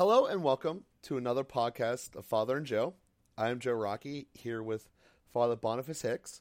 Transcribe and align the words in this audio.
Hello 0.00 0.24
and 0.24 0.42
welcome 0.42 0.84
to 1.02 1.18
another 1.18 1.44
podcast 1.44 2.16
of 2.16 2.24
Father 2.24 2.56
and 2.56 2.64
Joe. 2.64 2.94
I 3.36 3.50
am 3.50 3.58
Joe 3.58 3.74
Rockey 3.74 4.28
here 4.32 4.62
with 4.62 4.88
Father 5.30 5.56
Boniface 5.56 6.00
Hicks. 6.00 6.40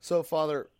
So, 0.00 0.22
Father, 0.22 0.70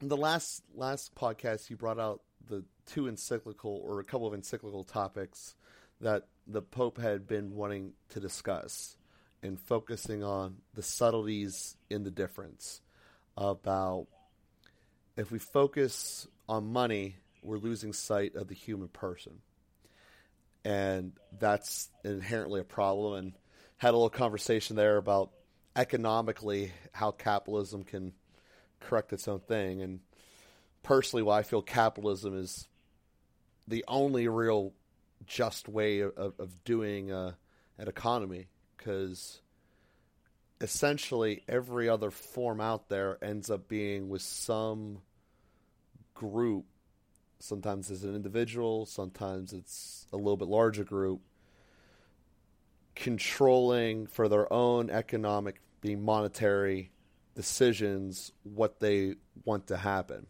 in 0.00 0.08
the 0.08 0.16
last 0.16 0.62
last 0.74 1.14
podcast, 1.14 1.68
you 1.68 1.76
brought 1.76 2.00
out 2.00 2.22
the 2.48 2.64
two 2.86 3.08
encyclical 3.08 3.82
or 3.84 4.00
a 4.00 4.04
couple 4.04 4.26
of 4.26 4.32
encyclical 4.32 4.84
topics 4.84 5.54
that 6.00 6.28
the 6.46 6.62
Pope 6.62 6.98
had 6.98 7.26
been 7.26 7.56
wanting 7.56 7.92
to 8.08 8.18
discuss 8.18 8.96
and 9.42 9.60
focusing 9.60 10.24
on 10.24 10.62
the 10.72 10.82
subtleties 10.82 11.76
in 11.90 12.04
the 12.04 12.10
difference 12.10 12.80
about 13.36 14.06
if 15.18 15.30
we 15.30 15.38
focus 15.38 16.26
on 16.48 16.72
money, 16.72 17.16
we're 17.42 17.58
losing 17.58 17.92
sight 17.92 18.34
of 18.34 18.48
the 18.48 18.54
human 18.54 18.88
person. 18.88 19.42
And 20.64 21.12
that's 21.38 21.88
inherently 22.04 22.60
a 22.60 22.64
problem. 22.64 23.14
And 23.14 23.32
had 23.78 23.90
a 23.90 23.96
little 23.96 24.10
conversation 24.10 24.76
there 24.76 24.96
about 24.96 25.30
economically 25.74 26.72
how 26.92 27.10
capitalism 27.10 27.82
can 27.82 28.12
correct 28.80 29.12
its 29.12 29.26
own 29.26 29.40
thing. 29.40 29.82
And 29.82 30.00
personally, 30.82 31.22
why 31.22 31.38
I 31.38 31.42
feel 31.42 31.62
capitalism 31.62 32.38
is 32.38 32.68
the 33.66 33.84
only 33.88 34.28
real 34.28 34.72
just 35.26 35.68
way 35.68 36.00
of, 36.00 36.12
of 36.16 36.64
doing 36.64 37.12
uh, 37.12 37.32
an 37.78 37.88
economy 37.88 38.46
because 38.76 39.40
essentially 40.60 41.42
every 41.48 41.88
other 41.88 42.10
form 42.10 42.60
out 42.60 42.88
there 42.88 43.18
ends 43.22 43.50
up 43.50 43.68
being 43.68 44.08
with 44.08 44.22
some 44.22 44.98
group. 46.14 46.64
Sometimes 47.42 47.90
it's 47.90 48.04
an 48.04 48.14
individual, 48.14 48.86
sometimes 48.86 49.52
it's 49.52 50.06
a 50.12 50.16
little 50.16 50.36
bit 50.36 50.46
larger 50.46 50.84
group 50.84 51.20
controlling 52.94 54.06
for 54.06 54.28
their 54.28 54.50
own 54.52 54.90
economic, 54.90 55.60
being 55.80 56.04
monetary 56.04 56.92
decisions 57.34 58.30
what 58.44 58.78
they 58.78 59.16
want 59.44 59.66
to 59.66 59.76
happen. 59.76 60.28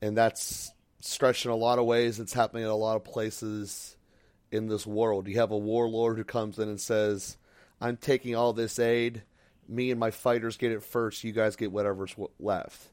And 0.00 0.16
that's 0.16 0.70
stretched 1.00 1.44
in 1.44 1.50
a 1.50 1.56
lot 1.56 1.80
of 1.80 1.86
ways. 1.86 2.20
It's 2.20 2.34
happening 2.34 2.62
in 2.62 2.70
a 2.70 2.76
lot 2.76 2.94
of 2.94 3.02
places 3.02 3.96
in 4.52 4.68
this 4.68 4.86
world. 4.86 5.26
You 5.26 5.40
have 5.40 5.50
a 5.50 5.58
warlord 5.58 6.18
who 6.18 6.24
comes 6.24 6.60
in 6.60 6.68
and 6.68 6.80
says, 6.80 7.36
I'm 7.80 7.96
taking 7.96 8.36
all 8.36 8.52
this 8.52 8.78
aid. 8.78 9.22
Me 9.68 9.90
and 9.90 9.98
my 9.98 10.12
fighters 10.12 10.56
get 10.56 10.70
it 10.70 10.84
first. 10.84 11.24
You 11.24 11.32
guys 11.32 11.56
get 11.56 11.72
whatever's 11.72 12.14
left. 12.38 12.90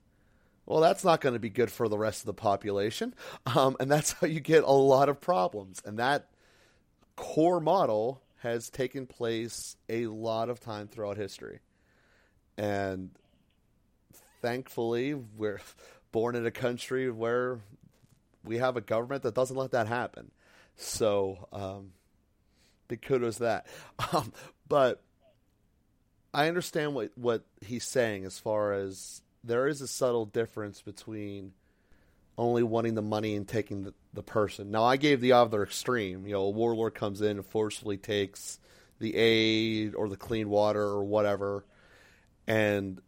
Well, 0.67 0.81
that's 0.81 1.05
not 1.05 1.21
going 1.21 1.33
to 1.33 1.39
be 1.39 1.49
good 1.49 1.71
for 1.71 1.87
the 1.87 1.97
rest 1.97 2.21
of 2.21 2.25
the 2.25 2.33
population. 2.33 3.15
Um, 3.45 3.77
and 3.79 3.89
that's 3.89 4.11
how 4.11 4.27
you 4.27 4.41
get 4.41 4.63
a 4.63 4.71
lot 4.71 5.07
of 5.07 5.21
problems. 5.21 5.81
And 5.85 5.97
that 5.97 6.27
core 7.15 7.61
model 7.61 8.21
has 8.41 8.69
taken 8.69 9.07
place 9.07 9.77
a 9.87 10.07
lot 10.07 10.49
of 10.49 10.59
time 10.59 10.89
throughout 10.89 11.15
history. 11.15 11.59
And 12.57 13.11
thankfully, 14.41 15.13
we're 15.13 15.61
born 16.11 16.35
in 16.35 16.45
a 16.45 16.51
country 16.51 17.09
where 17.09 17.59
we 18.43 18.57
have 18.57 18.75
a 18.75 18.81
government 18.81 19.23
that 19.23 19.35
doesn't 19.35 19.55
let 19.55 19.71
that 19.71 19.87
happen. 19.87 20.31
So, 20.75 21.47
um, 21.53 21.91
big 22.87 23.01
kudos 23.01 23.37
that. 23.37 23.67
Um, 24.13 24.31
but 24.67 25.01
I 26.33 26.47
understand 26.47 26.93
what, 26.93 27.11
what 27.15 27.43
he's 27.65 27.85
saying 27.85 28.25
as 28.25 28.37
far 28.37 28.73
as 28.73 29.21
there 29.47 29.67
is 29.67 29.81
a 29.81 29.87
subtle 29.87 30.25
difference 30.25 30.81
between 30.81 31.53
only 32.37 32.63
wanting 32.63 32.93
the 32.93 33.01
money 33.01 33.35
and 33.35 33.47
taking 33.47 33.83
the, 33.83 33.93
the 34.13 34.21
person. 34.21 34.69
Now, 34.69 34.83
I 34.83 34.97
gave 34.97 35.21
the 35.21 35.31
other 35.31 35.63
extreme. 35.63 36.27
You 36.27 36.33
know, 36.33 36.43
a 36.43 36.49
warlord 36.49 36.93
comes 36.93 37.21
in 37.21 37.37
and 37.37 37.45
forcefully 37.45 37.97
takes 37.97 38.59
the 38.99 39.15
aid 39.15 39.95
or 39.95 40.07
the 40.09 40.17
clean 40.17 40.49
water 40.49 40.81
or 40.81 41.03
whatever, 41.03 41.65
and 42.47 43.01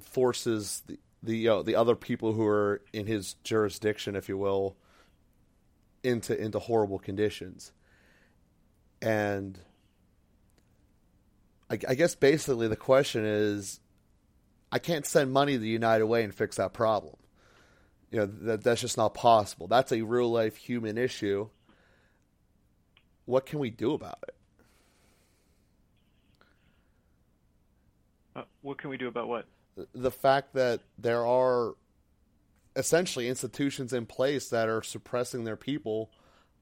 forces 0.00 0.82
the 0.86 0.98
the 1.22 1.36
you 1.36 1.48
know, 1.48 1.62
the 1.62 1.74
other 1.74 1.96
people 1.96 2.32
who 2.32 2.46
are 2.46 2.82
in 2.92 3.06
his 3.06 3.34
jurisdiction, 3.44 4.16
if 4.16 4.28
you 4.28 4.38
will, 4.38 4.76
into 6.02 6.40
into 6.40 6.58
horrible 6.58 6.98
conditions. 6.98 7.72
And 9.02 9.58
I, 11.68 11.78
I 11.88 11.94
guess 11.94 12.14
basically 12.14 12.68
the 12.68 12.76
question 12.76 13.24
is, 13.24 13.80
I 14.76 14.78
can't 14.78 15.06
send 15.06 15.32
money 15.32 15.54
to 15.54 15.58
the 15.58 15.70
United 15.70 16.04
Way 16.04 16.22
and 16.22 16.34
fix 16.34 16.56
that 16.56 16.74
problem. 16.74 17.16
You 18.10 18.18
know 18.18 18.26
that 18.26 18.62
that's 18.62 18.82
just 18.82 18.98
not 18.98 19.14
possible. 19.14 19.68
That's 19.68 19.90
a 19.90 20.02
real 20.02 20.30
life 20.30 20.54
human 20.56 20.98
issue. 20.98 21.48
What 23.24 23.46
can 23.46 23.58
we 23.58 23.70
do 23.70 23.94
about 23.94 24.18
it? 24.28 24.34
Uh, 28.36 28.42
what 28.60 28.76
can 28.76 28.90
we 28.90 28.98
do 28.98 29.08
about 29.08 29.28
what? 29.28 29.46
The 29.94 30.10
fact 30.10 30.52
that 30.52 30.82
there 30.98 31.24
are 31.24 31.72
essentially 32.76 33.30
institutions 33.30 33.94
in 33.94 34.04
place 34.04 34.50
that 34.50 34.68
are 34.68 34.82
suppressing 34.82 35.44
their 35.44 35.56
people, 35.56 36.10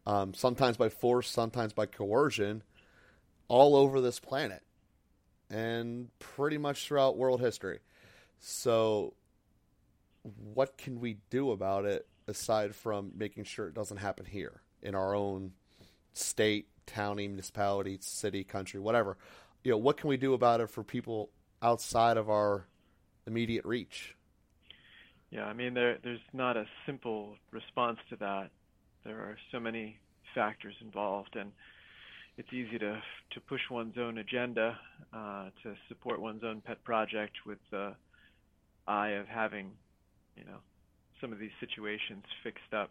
um, 0.07 0.35
sometimes 0.35 0.77
by 0.77 0.89
force, 0.89 1.29
sometimes 1.29 1.73
by 1.73 1.87
coercion, 1.87 2.63
all 3.49 3.75
over 3.75 4.01
this 4.01 4.21
planet 4.21 4.63
and 5.51 6.17
pretty 6.21 6.59
much 6.59 6.87
throughout 6.87 7.17
world 7.17 7.41
history. 7.41 7.81
So, 8.47 9.15
what 10.53 10.77
can 10.77 11.01
we 11.01 11.17
do 11.31 11.51
about 11.51 11.87
it 11.87 12.07
aside 12.29 12.75
from 12.75 13.11
making 13.17 13.45
sure 13.45 13.69
it 13.69 13.75
doesn't 13.75 13.97
happen 13.97 14.27
here 14.27 14.61
in 14.83 14.95
our 14.95 15.15
own 15.15 15.53
state, 16.13 16.69
county, 16.85 17.27
municipality, 17.27 17.97
city, 18.03 18.45
country, 18.45 18.81
whatever? 18.81 19.17
You 19.63 19.71
know, 19.71 19.79
what 19.79 19.97
can 19.97 20.11
we 20.11 20.19
do 20.19 20.35
about 20.35 20.61
it 20.61 20.69
for 20.69 20.85
people 20.85 21.31
outside 21.63 22.19
of 22.19 22.29
our 22.29 22.67
immediate 23.27 23.65
reach? 23.65 24.15
Yeah, 25.31 25.47
I 25.47 25.55
mean, 25.55 25.73
there, 25.73 25.97
there's 26.05 26.21
not 26.35 26.59
a 26.59 26.67
simple 26.85 27.37
response 27.51 27.99
to 28.11 28.17
that. 28.17 28.51
There 29.07 29.21
are 29.21 29.39
so 29.53 29.59
many 29.59 29.97
factors 30.35 30.75
involved, 30.83 31.35
and 31.35 31.51
it's 32.37 32.53
easy 32.53 32.79
to 32.79 33.01
to 33.31 33.41
push 33.41 33.63
one's 33.71 33.97
own 33.97 34.19
agenda, 34.19 34.79
uh, 35.15 35.49
to 35.63 35.75
support 35.89 36.21
one's 36.21 36.45
own 36.45 36.61
pet 36.61 36.85
project 36.85 37.47
with 37.47 37.59
the 37.71 37.95
eye 38.87 39.11
of 39.11 39.27
having, 39.27 39.71
you 40.37 40.45
know, 40.45 40.59
some 41.21 41.33
of 41.33 41.39
these 41.39 41.55
situations 41.61 42.25
fixed 42.43 42.73
up. 42.73 42.91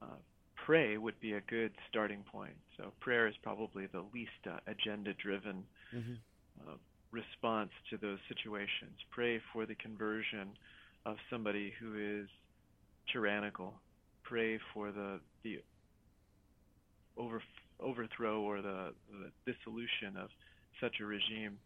Uh, 0.00 0.18
pray 0.66 0.96
would 0.96 1.18
be 1.20 1.32
a 1.32 1.40
good 1.42 1.72
starting 1.88 2.22
point. 2.30 2.54
So 2.76 2.92
prayer 3.00 3.26
is 3.26 3.34
probably 3.42 3.86
the 3.86 4.04
least 4.14 4.30
uh, 4.46 4.58
agenda-driven 4.66 5.64
mm-hmm. 5.94 6.12
Uh, 6.66 6.72
response 7.12 7.70
to 7.88 7.96
those 7.96 8.18
situations. 8.28 8.98
Pray 9.10 9.40
for 9.52 9.64
the 9.64 9.76
conversion 9.76 10.48
of 11.06 11.16
somebody 11.30 11.72
who 11.80 11.94
is 11.94 12.28
tyrannical. 13.12 13.74
Pray 14.24 14.58
for 14.74 14.90
the 14.90 15.20
the 15.44 15.60
over, 17.16 17.42
overthrow 17.80 18.40
or 18.40 18.60
the, 18.60 18.92
the 19.10 19.52
dissolution 19.52 20.16
of 20.20 20.28
such 20.80 20.96
a 21.00 21.04
regime. 21.04 21.58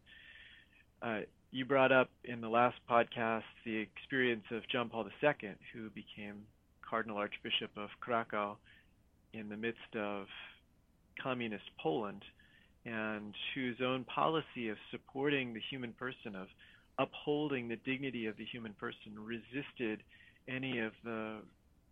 Uh, 1.01 1.21
you 1.53 1.67
brought 1.67 1.93
up 1.93 2.09
in 2.25 2.41
the 2.41 2.49
last 2.49 2.77
podcast 2.91 3.43
the 3.67 3.77
experience 3.77 4.45
of 4.51 4.63
John 4.71 4.89
Paul 4.89 5.07
II, 5.23 5.51
who 5.75 5.91
became 5.91 6.45
Cardinal 6.89 7.19
Archbishop 7.19 7.71
of 7.77 7.91
Krakow 8.01 8.57
in 9.35 9.51
the 9.51 9.57
midst 9.57 9.95
of 9.95 10.27
communist 11.23 11.65
Poland, 11.79 12.23
and 12.87 13.35
whose 13.55 13.77
own 13.85 14.05
policy 14.05 14.71
of 14.71 14.79
supporting 14.91 15.53
the 15.53 15.61
human 15.71 15.93
person, 15.93 16.35
of 16.35 16.49
upholding 16.99 17.69
the 17.69 17.77
dignity 17.77 18.27
of 18.27 18.37
the 18.39 18.47
human 18.47 18.73
person 18.73 19.13
resisted 19.19 20.03
any 20.49 20.79
of 20.79 20.93
the 21.05 21.37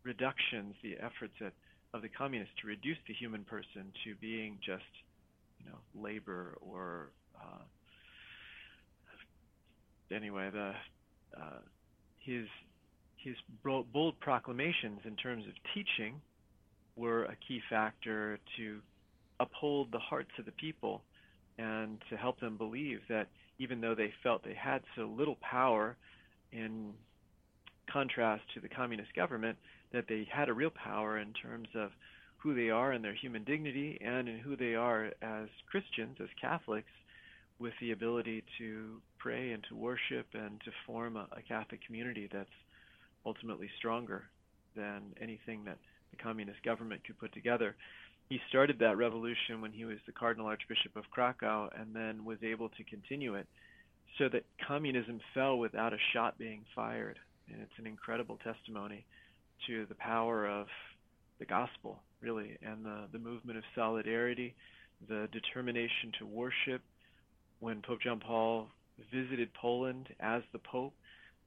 reductions, 0.04 0.74
the 0.82 0.94
efforts 0.96 1.34
at, 1.44 1.52
of 1.92 2.00
the 2.00 2.08
communists 2.08 2.54
to 2.62 2.66
reduce 2.66 2.98
the 3.06 3.14
human 3.14 3.44
person 3.44 3.92
to 4.04 4.14
being 4.22 4.58
just, 4.64 4.82
you 5.58 5.66
know, 5.66 5.78
labor 5.94 6.56
or 6.62 7.10
uh, 7.36 7.62
anyway, 10.14 10.50
the 10.52 10.72
uh, 11.36 11.60
his 12.18 12.46
his 13.16 13.36
bold 13.62 14.18
proclamations 14.20 15.00
in 15.04 15.14
terms 15.16 15.44
of 15.46 15.52
teaching 15.74 16.20
were 16.96 17.24
a 17.24 17.36
key 17.46 17.60
factor 17.68 18.38
to 18.56 18.80
uphold 19.40 19.88
the 19.92 19.98
hearts 19.98 20.30
of 20.38 20.44
the 20.44 20.52
people 20.52 21.02
and 21.58 21.98
to 22.08 22.16
help 22.16 22.40
them 22.40 22.56
believe 22.56 23.00
that 23.08 23.28
even 23.58 23.80
though 23.80 23.94
they 23.94 24.12
felt 24.22 24.42
they 24.42 24.54
had 24.54 24.82
so 24.96 25.02
little 25.02 25.36
power 25.42 25.96
in 26.52 26.92
contrast 27.92 28.42
to 28.54 28.60
the 28.60 28.68
communist 28.68 29.14
government, 29.14 29.56
that 29.92 30.06
they 30.08 30.26
had 30.32 30.48
a 30.48 30.52
real 30.52 30.70
power 30.70 31.18
in 31.18 31.32
terms 31.34 31.68
of 31.74 31.90
who 32.38 32.54
they 32.54 32.70
are 32.70 32.92
and 32.92 33.04
their 33.04 33.14
human 33.14 33.44
dignity 33.44 33.98
and 34.00 34.28
in 34.28 34.38
who 34.38 34.56
they 34.56 34.74
are 34.74 35.06
as 35.20 35.48
Christians, 35.70 36.16
as 36.22 36.28
Catholics, 36.40 36.90
with 37.60 37.74
the 37.80 37.92
ability 37.92 38.42
to 38.58 39.00
pray 39.18 39.52
and 39.52 39.62
to 39.68 39.76
worship 39.76 40.26
and 40.34 40.60
to 40.64 40.70
form 40.86 41.16
a, 41.16 41.28
a 41.36 41.42
Catholic 41.46 41.84
community 41.86 42.28
that's 42.32 42.48
ultimately 43.26 43.68
stronger 43.78 44.24
than 44.74 45.02
anything 45.20 45.64
that 45.64 45.78
the 46.10 46.16
communist 46.16 46.62
government 46.64 47.04
could 47.04 47.18
put 47.18 47.32
together. 47.32 47.76
He 48.28 48.40
started 48.48 48.78
that 48.78 48.96
revolution 48.96 49.60
when 49.60 49.72
he 49.72 49.84
was 49.84 49.98
the 50.06 50.12
Cardinal 50.12 50.46
Archbishop 50.46 50.96
of 50.96 51.04
Krakow 51.10 51.68
and 51.78 51.94
then 51.94 52.24
was 52.24 52.38
able 52.42 52.68
to 52.70 52.84
continue 52.84 53.34
it 53.34 53.46
so 54.18 54.28
that 54.28 54.44
communism 54.66 55.20
fell 55.34 55.58
without 55.58 55.92
a 55.92 55.98
shot 56.12 56.38
being 56.38 56.64
fired. 56.74 57.18
And 57.52 57.60
it's 57.60 57.78
an 57.78 57.86
incredible 57.86 58.38
testimony 58.42 59.04
to 59.66 59.86
the 59.86 59.94
power 59.96 60.46
of 60.48 60.66
the 61.38 61.44
gospel, 61.44 61.98
really, 62.20 62.56
and 62.62 62.84
the, 62.84 63.08
the 63.12 63.18
movement 63.18 63.58
of 63.58 63.64
solidarity, 63.74 64.54
the 65.08 65.28
determination 65.32 66.12
to 66.18 66.26
worship. 66.26 66.82
When 67.60 67.82
Pope 67.82 68.00
John 68.02 68.20
Paul 68.20 68.68
visited 69.12 69.52
Poland 69.54 70.08
as 70.18 70.42
the 70.52 70.58
Pope, 70.58 70.94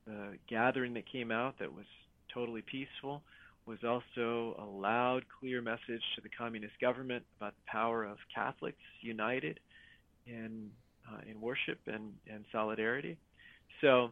the 0.05 0.37
gathering 0.49 0.93
that 0.93 1.11
came 1.11 1.31
out 1.31 1.59
that 1.59 1.73
was 1.73 1.85
totally 2.33 2.61
peaceful 2.61 3.21
was 3.65 3.79
also 3.83 4.55
a 4.59 4.65
loud, 4.65 5.23
clear 5.39 5.61
message 5.61 6.01
to 6.15 6.21
the 6.21 6.29
communist 6.29 6.73
government 6.81 7.23
about 7.37 7.53
the 7.55 7.71
power 7.71 8.03
of 8.03 8.17
Catholics 8.33 8.77
united 9.01 9.59
in 10.27 10.69
uh, 11.11 11.19
in 11.29 11.39
worship 11.41 11.79
and, 11.87 12.13
and 12.31 12.45
solidarity. 12.51 13.17
So, 13.81 14.11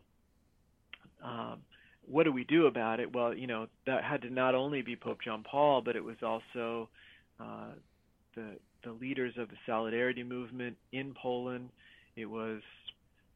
um, 1.24 1.60
what 2.06 2.24
do 2.24 2.32
we 2.32 2.44
do 2.44 2.66
about 2.68 3.00
it? 3.00 3.14
Well, 3.14 3.34
you 3.34 3.48
know, 3.48 3.68
that 3.86 4.04
had 4.04 4.22
to 4.24 4.30
not 4.30 4.56
only 4.56 4.82
be 4.82 4.96
Pope 4.96 5.20
John 5.24 5.44
Paul, 5.44 5.82
but 5.82 5.96
it 5.96 6.04
was 6.04 6.18
also 6.24 6.90
uh, 7.40 7.72
the 8.36 8.58
the 8.84 8.92
leaders 8.92 9.34
of 9.38 9.50
the 9.50 9.56
solidarity 9.66 10.24
movement 10.24 10.76
in 10.92 11.14
Poland. 11.22 11.70
It 12.22 12.30
was 12.30 12.62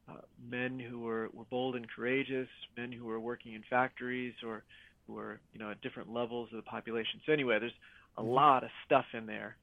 uh, 0.08 0.20
men 0.48 0.78
who 0.78 1.00
were, 1.00 1.28
were 1.32 1.44
bold 1.50 1.76
and 1.76 1.86
courageous, 1.90 2.48
men 2.76 2.92
who 2.92 3.04
were 3.04 3.20
working 3.20 3.54
in 3.54 3.62
factories 3.68 4.34
or 4.46 4.64
who 5.06 5.14
were, 5.14 5.40
you 5.52 5.58
know, 5.58 5.70
at 5.70 5.80
different 5.80 6.12
levels 6.12 6.48
of 6.52 6.56
the 6.56 6.62
population. 6.62 7.20
So 7.26 7.32
anyway, 7.32 7.58
there's 7.58 7.72
a 8.16 8.20
mm-hmm. 8.20 8.30
lot 8.30 8.64
of 8.64 8.70
stuff 8.84 9.06
in 9.12 9.26
there. 9.26 9.56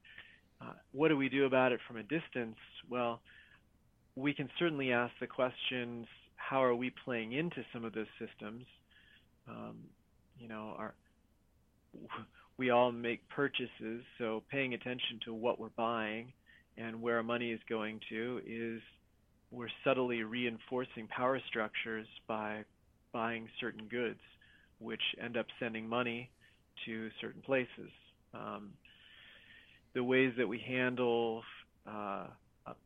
Uh, 0.61 0.73
what 0.91 1.09
do 1.09 1.17
we 1.17 1.29
do 1.29 1.45
about 1.45 1.71
it 1.71 1.79
from 1.87 1.97
a 1.97 2.03
distance? 2.03 2.57
Well, 2.89 3.21
we 4.15 4.33
can 4.33 4.49
certainly 4.59 4.91
ask 4.91 5.13
the 5.19 5.27
questions: 5.27 6.07
How 6.35 6.63
are 6.63 6.75
we 6.75 6.91
playing 7.03 7.33
into 7.33 7.63
some 7.73 7.83
of 7.83 7.93
those 7.93 8.07
systems? 8.19 8.65
Um, 9.49 9.77
you 10.39 10.47
know, 10.47 10.75
our 10.77 10.93
we 12.57 12.69
all 12.69 12.91
make 12.91 13.27
purchases, 13.29 14.03
so 14.17 14.43
paying 14.51 14.73
attention 14.73 15.19
to 15.25 15.33
what 15.33 15.59
we're 15.59 15.69
buying 15.69 16.31
and 16.77 17.01
where 17.01 17.17
our 17.17 17.23
money 17.23 17.51
is 17.51 17.59
going 17.67 17.99
to 18.09 18.41
is 18.45 18.81
we're 19.53 19.69
subtly 19.83 20.23
reinforcing 20.23 21.07
power 21.07 21.39
structures 21.47 22.07
by 22.27 22.63
buying 23.11 23.47
certain 23.59 23.87
goods, 23.87 24.19
which 24.79 25.01
end 25.23 25.37
up 25.37 25.45
sending 25.59 25.87
money 25.87 26.31
to 26.85 27.09
certain 27.21 27.41
places. 27.41 27.91
Um, 28.33 28.71
the 29.93 30.03
ways 30.03 30.33
that 30.37 30.47
we 30.47 30.59
handle 30.59 31.43
uh, 31.87 32.25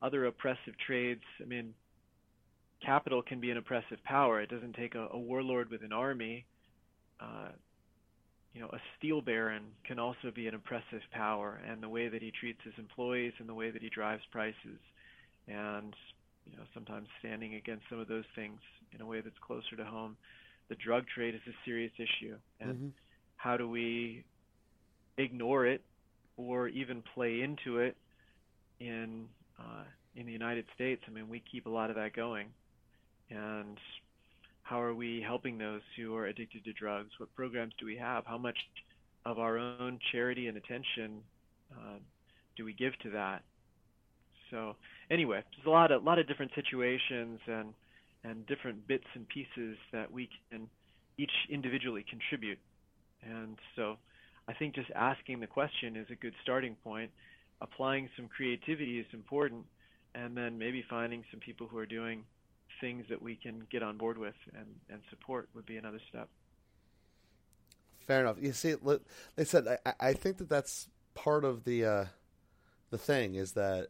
other 0.02 0.26
oppressive 0.26 0.74
trades, 0.86 1.22
I 1.42 1.46
mean, 1.46 1.74
capital 2.86 3.22
can 3.22 3.40
be 3.40 3.50
an 3.50 3.58
oppressive 3.58 4.04
power. 4.04 4.42
It 4.42 4.50
doesn't 4.50 4.74
take 4.74 4.94
a, 4.96 5.08
a 5.14 5.18
warlord 5.18 5.72
with 5.72 5.84
an 5.84 5.94
army. 5.94 6.46
Uh, 7.22 7.50
you 8.54 8.60
know, 8.60 8.68
a 8.74 8.80
steel 8.98 9.22
baron 9.22 9.64
can 9.86 10.00
also 10.00 10.32
be 10.36 10.48
an 10.48 10.56
oppressive 10.56 11.02
power, 11.12 11.62
and 11.70 11.82
the 11.82 11.88
way 11.88 12.10
that 12.10 12.22
he 12.22 12.32
treats 12.38 12.60
his 12.66 12.74
employees 12.78 13.34
and 13.40 13.48
the 13.48 13.54
way 13.54 13.72
that 13.72 13.82
he 13.82 13.90
drives 13.90 14.24
prices, 14.32 14.80
and 15.48 15.94
you 16.50 16.58
know, 16.58 16.64
sometimes 16.74 17.08
standing 17.20 17.56
against 17.56 17.84
some 17.90 18.00
of 18.00 18.08
those 18.08 18.26
things 18.36 18.60
in 18.94 19.02
a 19.02 19.06
way 19.06 19.22
that's 19.22 19.38
closer 19.46 19.76
to 19.78 19.86
home. 19.86 20.18
The 20.70 20.76
drug 20.76 21.06
trade 21.14 21.36
is 21.36 21.42
a 21.48 21.56
serious 21.66 21.92
issue, 21.96 22.36
and 22.60 22.76
mm-hmm. 22.76 22.88
how 23.38 23.58
do 23.58 23.70
we 23.70 24.24
ignore 25.18 25.66
it 25.66 25.82
or 26.36 26.68
even 26.68 27.04
play 27.16 27.42
into 27.42 27.80
it 27.80 27.96
in 28.80 29.28
uh, 29.60 29.84
in 30.16 30.26
the 30.26 30.32
United 30.32 30.66
States? 30.76 31.02
I 31.08 31.12
mean, 31.12 31.30
we 31.30 31.42
keep 31.52 31.66
a 31.66 31.70
lot 31.70 31.90
of 31.90 31.96
that 31.96 32.14
going, 32.14 32.48
and 33.30 33.78
how 34.64 34.82
are 34.82 34.94
we 34.94 35.24
helping 35.26 35.58
those 35.58 35.82
who 35.96 36.16
are 36.16 36.26
addicted 36.26 36.66
to 36.66 36.74
drugs? 36.74 37.12
What 37.18 37.34
programs 37.34 37.74
do 37.80 37.86
we 37.86 37.96
have? 37.96 38.26
How 38.26 38.38
much 38.38 38.58
of 39.26 39.40
our 39.40 39.58
own 39.58 40.00
charity 40.12 40.48
and 40.48 40.58
attention 40.58 41.22
uh, 41.72 42.00
do 42.58 42.66
we 42.66 42.74
give 42.74 42.98
to 43.04 43.12
that? 43.12 43.44
So 44.52 44.76
anyway, 45.10 45.44
there's 45.56 45.68
a 45.68 45.70
lot 45.70 45.92
of 45.92 46.04
lot 46.04 46.20
of 46.20 46.28
different 46.28 46.52
situations 46.56 47.40
and 47.48 47.74
and 48.24 48.46
different 48.48 48.88
bits 48.88 49.06
and 49.14 49.28
pieces 49.28 49.78
that 49.92 50.12
we 50.12 50.30
can 50.50 50.70
each 51.18 51.32
individually 51.50 52.06
contribute. 52.10 52.60
And 53.24 53.58
so 53.76 53.98
I 54.48 54.54
think 54.54 54.76
just 54.76 54.90
asking 54.96 55.40
the 55.40 55.48
question 55.48 55.96
is 55.96 56.08
a 56.12 56.16
good 56.16 56.34
starting 56.42 56.76
point. 56.84 57.12
Applying 57.60 58.10
some 58.16 58.28
creativity 58.28 59.00
is 59.00 59.08
important, 59.14 59.66
and 60.14 60.38
then 60.38 60.60
maybe 60.60 60.86
finding 60.88 61.24
some 61.32 61.40
people 61.40 61.68
who 61.68 61.78
are 61.78 61.88
doing 61.88 62.24
things 62.80 63.06
that 63.10 63.22
we 63.22 63.36
can 63.36 63.64
get 63.72 63.82
on 63.82 63.98
board 63.98 64.18
with 64.18 64.36
and, 64.54 64.68
and 64.90 65.00
support 65.10 65.50
would 65.56 65.66
be 65.66 65.78
another 65.78 66.00
step. 66.10 66.30
Fair 68.06 68.22
enough. 68.22 68.38
You 68.40 68.54
see, 68.54 68.76
they 69.36 69.44
said 69.44 69.80
I, 69.86 69.94
I 70.00 70.14
think 70.14 70.38
that 70.38 70.50
that's 70.50 70.88
part 71.14 71.44
of 71.44 71.64
the 71.64 71.84
uh, 71.84 72.06
the 72.90 72.98
thing 72.98 73.36
is 73.36 73.54
that 73.54 73.88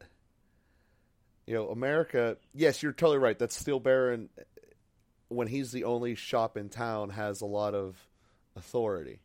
you 1.47 1.53
know 1.55 1.69
America. 1.69 2.37
Yes, 2.53 2.83
you're 2.83 2.91
totally 2.91 3.17
right. 3.17 3.39
That 3.39 3.51
Steel 3.51 3.79
Baron, 3.79 4.29
when 5.29 5.47
he's 5.47 5.71
the 5.71 5.85
only 5.85 6.13
shop 6.13 6.57
in 6.57 6.69
town, 6.69 7.09
has 7.11 7.41
a 7.41 7.45
lot 7.45 7.73
of 7.73 7.95
authority. 8.55 9.21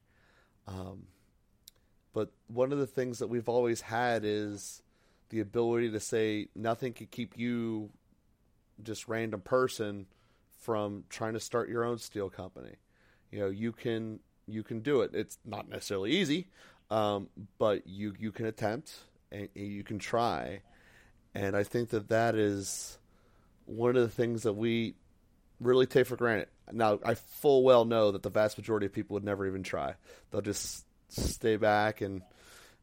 Um, 0.66 1.06
but 2.14 2.30
one 2.46 2.72
of 2.72 2.78
the 2.78 2.86
things 2.86 3.18
that 3.18 3.28
we've 3.28 3.48
always 3.48 3.80
had 3.80 4.22
is 4.24 4.82
the 5.30 5.40
ability 5.40 5.90
to 5.90 6.00
say 6.00 6.48
nothing 6.54 6.92
can 6.92 7.06
keep 7.06 7.36
you 7.36 7.90
just 8.82 9.08
random 9.08 9.40
person 9.40 10.06
from 10.60 11.04
trying 11.08 11.34
to 11.34 11.40
start 11.40 11.68
your 11.68 11.84
own 11.84 11.98
steel 11.98 12.30
company. 12.30 12.76
You 13.30 13.40
know, 13.40 13.48
you 13.48 13.72
can 13.72 14.20
you 14.46 14.62
can 14.62 14.80
do 14.80 15.00
it. 15.00 15.12
It's 15.14 15.38
not 15.44 15.68
necessarily 15.68 16.12
easy, 16.12 16.48
um, 16.90 17.28
but 17.58 17.86
you 17.86 18.14
you 18.18 18.30
can 18.30 18.46
attempt 18.46 18.94
and, 19.32 19.48
and 19.56 19.66
you 19.66 19.82
can 19.82 19.98
try. 19.98 20.60
And 21.34 21.56
I 21.56 21.62
think 21.62 21.90
that 21.90 22.08
that 22.08 22.34
is 22.34 22.98
one 23.66 23.96
of 23.96 24.02
the 24.02 24.08
things 24.08 24.42
that 24.42 24.52
we 24.52 24.94
really 25.60 25.86
take 25.86 26.06
for 26.06 26.16
granted. 26.16 26.48
Now, 26.70 26.98
I 27.04 27.14
full 27.14 27.62
well 27.62 27.84
know 27.84 28.12
that 28.12 28.22
the 28.22 28.30
vast 28.30 28.58
majority 28.58 28.86
of 28.86 28.92
people 28.92 29.14
would 29.14 29.24
never 29.24 29.46
even 29.46 29.62
try. 29.62 29.94
They'll 30.30 30.40
just 30.40 30.84
stay 31.08 31.56
back 31.56 32.00
and 32.00 32.22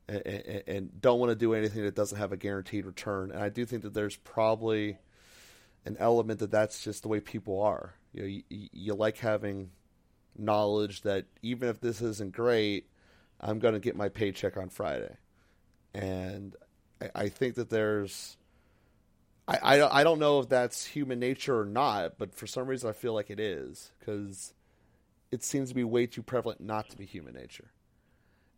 and, 0.07 0.63
and 0.67 1.01
don't 1.01 1.19
want 1.19 1.29
to 1.29 1.35
do 1.35 1.53
anything 1.53 1.83
that 1.83 1.95
doesn't 1.95 2.17
have 2.17 2.31
a 2.31 2.37
guaranteed 2.37 2.85
return. 2.85 3.31
And 3.31 3.43
I 3.43 3.49
do 3.49 3.65
think 3.65 3.83
that 3.83 3.93
there's 3.93 4.15
probably 4.15 4.97
an 5.85 5.97
element 5.99 6.39
that 6.39 6.51
that's 6.51 6.83
just 6.83 7.03
the 7.03 7.07
way 7.07 7.19
people 7.19 7.61
are. 7.61 7.93
You 8.11 8.21
know, 8.21 8.27
you, 8.27 8.69
you 8.71 8.93
like 8.95 9.17
having 9.17 9.69
knowledge 10.35 11.01
that 11.01 11.25
even 11.41 11.69
if 11.69 11.79
this 11.79 12.01
isn't 12.01 12.33
great, 12.33 12.89
I'm 13.39 13.59
going 13.59 13.75
to 13.75 13.79
get 13.79 13.95
my 13.95 14.09
paycheck 14.09 14.57
on 14.57 14.69
Friday, 14.69 15.15
and 15.93 16.55
I, 17.01 17.09
I 17.15 17.29
think 17.29 17.55
that 17.55 17.69
there's. 17.69 18.37
I, 19.47 19.79
I, 19.79 20.01
I 20.01 20.03
don't 20.03 20.19
know 20.19 20.39
if 20.39 20.49
that's 20.49 20.85
human 20.85 21.19
nature 21.19 21.59
or 21.59 21.65
not, 21.65 22.17
but 22.17 22.35
for 22.35 22.45
some 22.45 22.67
reason 22.67 22.89
I 22.89 22.93
feel 22.93 23.13
like 23.13 23.31
it 23.31 23.39
is 23.39 23.91
because 23.99 24.53
it 25.31 25.43
seems 25.43 25.69
to 25.69 25.75
be 25.75 25.83
way 25.83 26.05
too 26.05 26.21
prevalent 26.21 26.61
not 26.61 26.89
to 26.89 26.97
be 26.97 27.05
human 27.05 27.33
nature. 27.33 27.71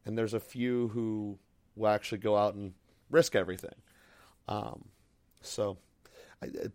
And 0.06 0.18
there's 0.18 0.34
a 0.34 0.40
few 0.40 0.90
who 0.90 1.38
will 1.76 1.88
actually 1.88 2.18
go 2.18 2.36
out 2.36 2.56
and 2.56 2.74
risk 3.10 3.36
everything. 3.36 3.76
Um, 4.50 4.86
so 5.42 5.78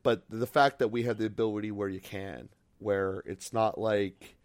but 0.02 0.23
the 0.28 0.46
fact 0.46 0.78
that 0.78 0.88
we 0.88 1.02
have 1.04 1.18
the 1.18 1.26
ability 1.26 1.70
where 1.70 1.88
you 1.88 2.00
can, 2.00 2.49
where 2.78 3.23
it's 3.26 3.52
not 3.52 3.78
like, 3.78 4.37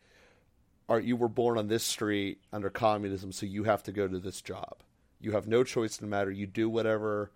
are 0.89 0.99
you 0.99 1.15
were 1.15 1.27
born 1.27 1.57
on 1.57 1.67
this 1.67 1.83
street 1.83 2.41
under 2.51 2.69
communism, 2.69 3.31
so 3.31 3.45
you 3.45 3.63
have 3.63 3.83
to 3.83 3.91
go 3.91 4.07
to 4.07 4.19
this 4.19 4.41
job. 4.41 4.77
You 5.21 5.31
have 5.33 5.47
no 5.47 5.63
choice 5.63 5.99
in 5.99 6.05
the 6.05 6.09
matter. 6.09 6.31
You 6.31 6.47
do 6.47 6.69
whatever 6.69 7.31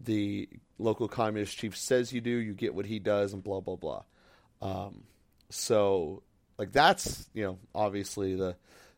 the 0.00 0.48
local 0.78 1.08
communist 1.08 1.56
chief 1.56 1.76
says 1.76 2.12
you 2.12 2.20
do. 2.20 2.30
You 2.30 2.54
get 2.54 2.74
what 2.74 2.86
he 2.86 2.98
does, 2.98 3.32
and 3.32 3.42
blah 3.42 3.60
blah 3.60 3.76
blah. 3.76 4.02
Um, 4.62 5.04
so, 5.50 6.22
like 6.58 6.72
that's 6.72 7.28
you 7.34 7.44
know 7.44 7.58
obviously 7.74 8.34
the, 8.34 8.56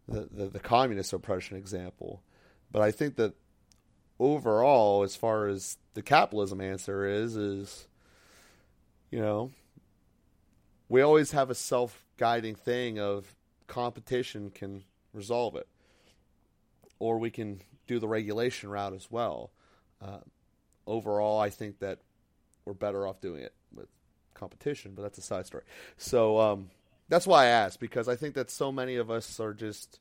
the 0.09 0.29
the, 0.31 0.47
the 0.47 0.61
communist 0.61 1.13
oppression 1.13 1.57
example, 1.57 2.23
but 2.71 2.83
I 2.83 2.91
think 2.91 3.17
that 3.17 3.35
overall, 4.19 5.03
as 5.03 5.17
far 5.17 5.49
as 5.49 5.77
the 5.95 6.03
capitalism 6.03 6.61
answer 6.61 7.07
is, 7.07 7.37
is 7.37 7.89
you 9.11 9.21
know, 9.21 9.51
we 10.89 11.03
always 11.03 11.33
have 11.33 11.51
a 11.51 11.55
self 11.55 12.05
guiding 12.17 12.55
thing 12.55 12.99
of 12.99 13.35
competition 13.67 14.51
can 14.51 14.85
resolve 15.13 15.57
it. 15.57 15.67
Or 16.99 17.19
we 17.19 17.31
can 17.31 17.61
do 17.87 17.99
the 17.99 18.09
regulation 18.09 18.69
route 18.69 18.95
as 18.95 19.11
well. 19.11 19.51
Uh, 20.01 20.19
overall, 20.87 21.41
I 21.41 21.51
think 21.51 21.79
that 21.81 21.99
we're 22.65 22.75
better 22.75 23.07
off 23.07 23.21
doing 23.21 23.43
it 23.43 23.55
with 23.75 23.89
competition, 24.35 24.93
but 24.95 25.03
that's 25.03 25.19
a 25.19 25.23
side 25.23 25.47
story. 25.47 25.65
So 25.97 26.41
um, 26.41 26.71
that's 27.09 27.27
why 27.27 27.45
I 27.45 27.49
asked 27.49 27.81
because 27.81 28.09
I 28.09 28.17
think 28.17 28.35
that 28.35 28.51
so 28.51 28.71
many 28.73 28.97
of 28.97 29.11
us 29.11 29.41
are 29.41 29.55
just 29.55 30.01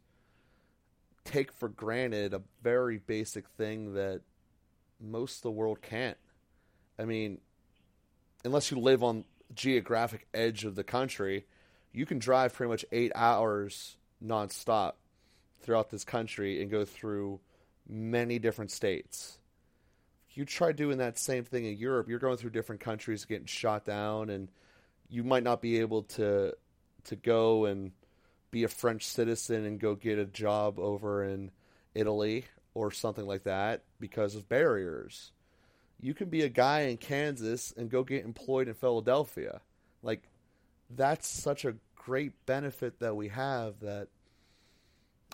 take 1.24 1.51
for 1.51 1.70
granted 1.70 2.34
a 2.34 2.42
very 2.62 2.98
basic 2.98 3.48
thing 3.50 3.94
that 3.94 4.22
most 5.00 5.38
of 5.38 5.42
the 5.44 5.51
world 5.51 5.82
can't. 5.82 6.18
I 6.98 7.06
mean, 7.06 7.39
unless 8.44 8.72
you 8.72 8.80
live 8.80 9.04
on 9.04 9.25
geographic 9.54 10.27
edge 10.34 10.65
of 10.65 10.75
the 10.75 10.84
country, 10.84 11.46
you 11.92 12.06
can 12.06 12.20
drive 12.20 12.54
pretty 12.54 12.70
much 12.70 12.86
eight 12.92 13.12
hours 13.15 13.98
nonstop 14.24 14.94
throughout 15.62 15.89
this 15.89 16.04
country 16.04 16.62
and 16.62 16.70
go 16.70 16.86
through 16.86 17.39
many 17.88 18.39
different 18.39 18.72
states. 18.72 19.38
If 20.30 20.38
you 20.38 20.46
try 20.46 20.72
doing 20.72 20.98
that 20.98 21.18
same 21.18 21.44
thing 21.44 21.65
in 21.65 21.77
Europe, 21.77 22.10
you're 22.10 22.20
going 22.20 22.38
through 22.38 22.50
different 22.51 22.82
countries, 22.82 23.25
getting 23.25 23.46
shot 23.46 23.86
down, 23.86 24.30
and 24.30 24.50
you 25.10 25.24
might 25.24 25.44
not 25.44 25.62
be 25.62 25.80
able 25.80 26.04
to 26.04 26.54
to 27.06 27.15
go 27.15 27.65
and 27.65 27.92
be 28.51 28.63
a 28.63 28.68
French 28.68 29.06
citizen 29.06 29.65
and 29.65 29.80
go 29.80 29.96
get 29.96 30.18
a 30.18 30.25
job 30.25 30.80
over 30.80 31.24
in 31.24 31.51
Italy 31.94 32.46
or 32.74 32.92
something 32.92 33.25
like 33.25 33.44
that 33.44 33.84
because 34.00 34.36
of 34.36 34.50
barriers. 34.50 35.32
You 36.00 36.13
can 36.13 36.30
be 36.30 36.42
a 36.42 36.50
guy 36.50 36.82
in 36.82 36.98
Kansas 36.98 37.74
and 37.77 37.89
go 37.89 38.04
get 38.04 38.25
employed 38.25 38.68
in 38.68 38.74
Philadelphia. 38.74 39.62
Like 40.01 40.24
that's 40.89 41.27
such 41.27 41.65
a 41.65 41.75
great 41.96 42.46
benefit 42.46 43.00
that 43.00 43.15
we 43.15 43.30
have 43.30 43.80
that 43.82 44.08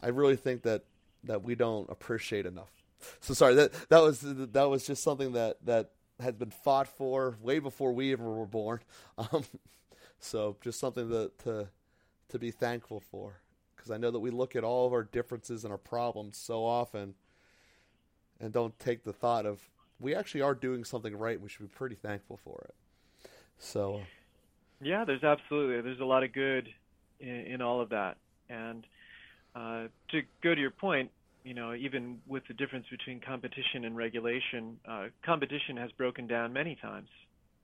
I 0.02 0.08
really 0.08 0.36
think 0.36 0.64
that 0.64 0.84
that 1.24 1.44
we 1.44 1.56
don't 1.56 1.90
appreciate 1.90 2.46
enough. 2.46 2.72
So 3.20 3.34
sorry 3.34 3.56
that 3.56 3.74
that 3.90 4.02
was 4.02 4.22
that 4.22 4.70
was 4.70 4.86
just 4.86 5.04
something 5.04 5.34
that 5.34 5.58
that 5.66 5.92
had 6.20 6.38
been 6.38 6.52
fought 6.52 6.88
for 6.88 7.38
way 7.42 7.60
before 7.60 7.94
we 7.94 8.14
ever 8.14 8.32
were 8.32 8.46
born. 8.46 8.80
Um, 9.18 9.44
so 10.20 10.56
just 10.62 10.80
something 10.80 11.10
to 11.10 11.32
to 11.44 11.68
to 12.30 12.40
be 12.40 12.52
thankful 12.52 13.00
for 13.00 13.42
because 13.76 13.92
I 13.92 13.98
know 13.98 14.12
that 14.12 14.20
we 14.20 14.30
look 14.30 14.56
at 14.56 14.64
all 14.64 14.86
of 14.86 14.94
our 14.94 15.04
differences 15.04 15.64
and 15.64 15.72
our 15.72 15.78
problems 15.80 16.38
so 16.38 16.64
often 16.64 17.16
and 18.40 18.54
don't 18.54 18.78
take 18.80 19.04
the 19.04 19.14
thought 19.14 19.46
of 19.46 19.60
we 20.00 20.16
actually 20.16 20.42
are 20.42 20.56
doing 20.56 20.84
something 20.84 21.16
right. 21.16 21.40
We 21.40 21.50
should 21.50 21.62
be 21.62 21.74
pretty 21.76 21.96
thankful 21.96 22.38
for 22.38 22.66
it. 22.68 23.30
So, 23.60 24.02
yeah, 24.82 25.06
there's 25.06 25.24
absolutely 25.24 25.82
there's 25.82 26.00
a 26.00 26.06
lot 26.06 26.24
of 26.24 26.34
good 26.34 26.70
in, 27.20 27.30
in 27.30 27.62
all 27.62 27.82
of 27.82 27.90
that, 27.90 28.18
and 28.50 28.86
uh, 29.56 29.88
to 30.12 30.22
go 30.44 30.56
to 30.56 30.62
your 30.62 30.72
point, 30.72 31.12
you 31.44 31.54
know, 31.54 31.74
even 31.74 32.20
with 32.28 32.44
the 32.48 32.54
difference 32.54 32.86
between 32.90 33.20
competition 33.20 33.86
and 33.86 33.96
regulation, 33.96 34.78
uh, 34.88 35.06
competition 35.26 35.76
has 35.78 35.92
broken 35.94 36.28
down 36.28 36.54
many 36.54 36.76
times 36.82 37.10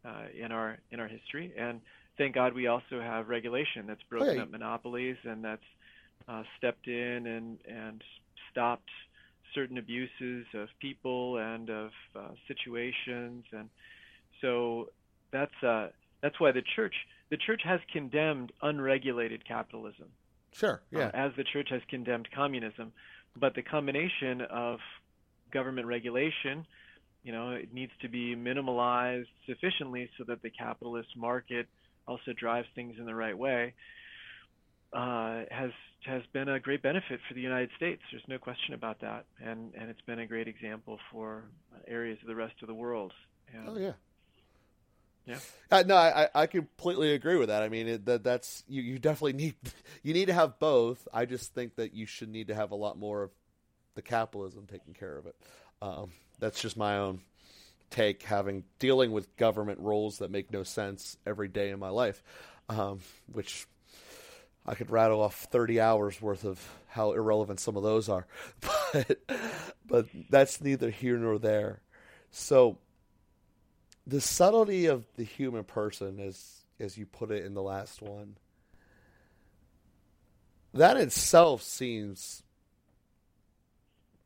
uh, 0.06 0.24
in 0.38 0.51
our 0.51 0.77
in 0.91 1.00
our 1.00 1.08
history, 1.08 1.53
and 1.58 1.82
thank 2.17 2.36
God 2.36 2.53
we 2.53 2.67
also 2.67 3.00
have 3.00 3.29
regulation 3.29 3.86
that's 3.88 4.01
broken 4.10 4.36
hey. 4.36 4.39
up 4.39 4.51
monopolies 4.51 5.17
and 5.24 5.44
that's 5.44 5.62
uh, 6.27 6.44
stepped 6.58 6.88
in 6.88 7.27
and 7.27 7.58
and 7.67 8.03
stopped 8.51 8.89
certain 9.53 9.77
abuses 9.77 10.46
of 10.53 10.67
people 10.79 11.38
and 11.38 11.70
of 11.70 11.91
uh, 12.15 12.29
situations, 12.48 13.46
and 13.51 13.70
so 14.41 14.89
that's 15.32 15.63
uh, 15.63 15.88
that's 16.22 16.39
why 16.39 16.51
the 16.51 16.63
church 16.75 16.96
the 17.29 17.38
church 17.38 17.62
has 17.63 17.79
condemned 17.91 18.51
unregulated 18.62 19.48
capitalism. 19.48 20.08
Sure. 20.54 20.82
Uh, 20.94 21.00
yeah. 21.00 21.12
as 21.13 21.32
the 21.38 21.44
church 21.44 21.70
has 21.72 21.82
condemned 21.89 22.27
communism, 22.34 22.92
but 23.36 23.56
the 23.56 23.62
combination 23.62 24.42
of 24.42 24.80
government 25.51 25.88
regulation, 25.88 26.66
you 27.24 27.32
know, 27.32 27.51
it 27.51 27.74
needs 27.74 27.92
to 28.01 28.10
be 28.10 28.36
minimalized 28.36 29.27
sufficiently 29.46 30.10
so 30.18 30.24
that 30.27 30.42
the 30.42 30.50
capitalist 30.50 31.10
market 31.16 31.68
also 32.08 32.34
drives 32.34 32.68
things 32.75 32.96
in 32.98 33.06
the 33.06 33.16
right 33.16 33.38
way. 33.38 33.74
Uh, 34.94 35.44
has 35.51 35.72
has 36.06 36.22
been 36.32 36.48
a 36.48 36.60
great 36.60 36.82
benefit 36.82 37.20
for 37.27 37.34
the 37.34 37.42
United 37.42 37.70
States. 37.75 38.01
There's 38.10 38.24
no 38.30 38.38
question 38.38 38.74
about 38.74 39.01
that, 39.01 39.25
and 39.44 39.74
and 39.75 39.89
it's 39.89 40.01
been 40.01 40.20
a 40.20 40.25
great 40.25 40.48
example 40.48 40.98
for 41.12 41.44
areas 41.88 42.18
of 42.22 42.27
the 42.27 42.36
rest 42.36 42.54
of 42.62 42.68
the 42.68 42.74
world. 42.74 43.12
And, 43.54 43.68
oh 43.68 43.77
yeah. 43.77 43.92
Yeah. 45.27 45.39
Uh, 45.69 45.84
no, 45.86 45.96
I, 45.96 46.29
I 46.34 46.48
completely 46.48 47.13
agree 47.13 47.36
with 47.36 47.50
that. 47.50 47.62
I 47.62 47.69
mean, 47.69 47.88
it, 47.88 48.05
that 48.05 48.24
that's 48.24 48.63
you, 48.67 48.81
you 48.81 48.98
definitely 49.00 49.34
need 49.34 49.55
you 50.03 50.13
need 50.13 50.27
to 50.27 50.34
have 50.34 50.57
both. 50.60 51.07
I 51.13 51.25
just 51.25 51.53
think 51.53 51.75
that 51.75 51.93
you 51.93 52.05
should 52.05 52.29
need 52.29 52.48
to 52.48 52.55
have 52.55 52.72
a 52.72 52.75
lot 52.75 52.98
more 52.98 53.24
of 53.24 53.31
the 53.96 54.01
capitalism 54.01 54.65
taking 54.67 54.93
care 54.93 55.17
of 55.17 55.25
it. 55.25 55.36
Um, 55.81 56.12
that's 56.39 56.62
just 56.62 56.77
my 56.77 56.98
own 56.98 57.22
take, 57.89 58.24
having 58.24 58.63
dealing 58.79 59.12
with 59.12 59.36
government 59.38 59.79
rules 59.79 60.19
that 60.19 60.31
make 60.31 60.51
no 60.51 60.63
sense 60.63 61.17
every 61.25 61.48
day 61.48 61.69
in 61.72 61.79
my 61.79 61.89
life, 61.89 62.24
um, 62.69 63.00
which 63.31 63.67
I 64.65 64.75
could 64.75 64.91
rattle 64.91 65.22
off 65.22 65.36
30 65.36 65.79
hours 65.79 66.22
worth 66.22 66.46
of 66.46 66.65
how 66.88 67.13
irrelevant 67.13 67.60
some 67.60 67.75
of 67.77 67.84
those 67.84 68.10
are. 68.10 68.25
But 68.93 69.19
but 69.86 70.05
that's 70.29 70.62
neither 70.62 70.89
here 70.89 71.17
nor 71.17 71.38
there. 71.38 71.81
So 72.31 72.77
the 74.08 74.22
subtlety 74.22 74.88
of 74.88 75.06
the 75.16 75.24
human 75.24 75.64
person 75.64 76.20
as 76.20 76.64
as 76.80 76.98
you 76.98 77.06
put 77.06 77.30
it 77.30 77.46
in 77.46 77.54
the 77.54 77.62
last 77.62 78.02
one 78.02 78.38
that 80.74 80.98
itself 80.98 81.62
seems 81.62 82.42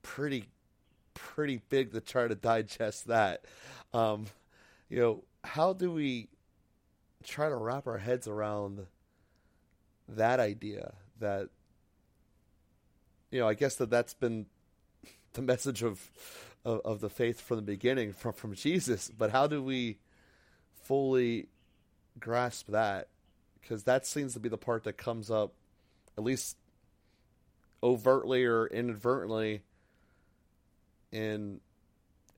pretty 0.03 0.45
pretty 1.13 1.61
big 1.69 1.91
to 1.93 2.01
try 2.01 2.27
to 2.27 2.35
digest 2.35 3.07
that. 3.07 3.45
Um, 3.93 4.25
you 4.89 4.99
know 4.99 5.23
how 5.43 5.73
do 5.73 5.91
we 5.91 6.29
try 7.23 7.49
to 7.49 7.55
wrap 7.55 7.87
our 7.87 7.97
heads 7.97 8.27
around 8.27 8.85
that 10.07 10.39
idea 10.39 10.93
that 11.19 11.49
you 13.31 13.39
know, 13.39 13.47
I 13.47 13.53
guess 13.53 13.75
that 13.75 13.89
that's 13.89 14.13
been 14.13 14.45
the 15.33 15.41
message 15.41 15.83
of, 15.83 16.11
of, 16.65 16.81
of 16.85 17.01
the 17.01 17.09
faith 17.09 17.41
from 17.41 17.57
the 17.57 17.63
beginning 17.63 18.13
from 18.13 18.33
from 18.33 18.53
Jesus. 18.53 19.11
But 19.15 19.31
how 19.31 19.47
do 19.47 19.61
we 19.61 19.97
fully 20.83 21.47
grasp 22.19 22.67
that? 22.69 23.07
Because 23.61 23.83
that 23.83 24.05
seems 24.05 24.33
to 24.33 24.39
be 24.39 24.49
the 24.49 24.57
part 24.57 24.83
that 24.83 24.97
comes 24.97 25.29
up, 25.29 25.53
at 26.17 26.23
least 26.23 26.57
overtly 27.83 28.43
or 28.45 28.67
inadvertently, 28.67 29.61
in 31.11 31.59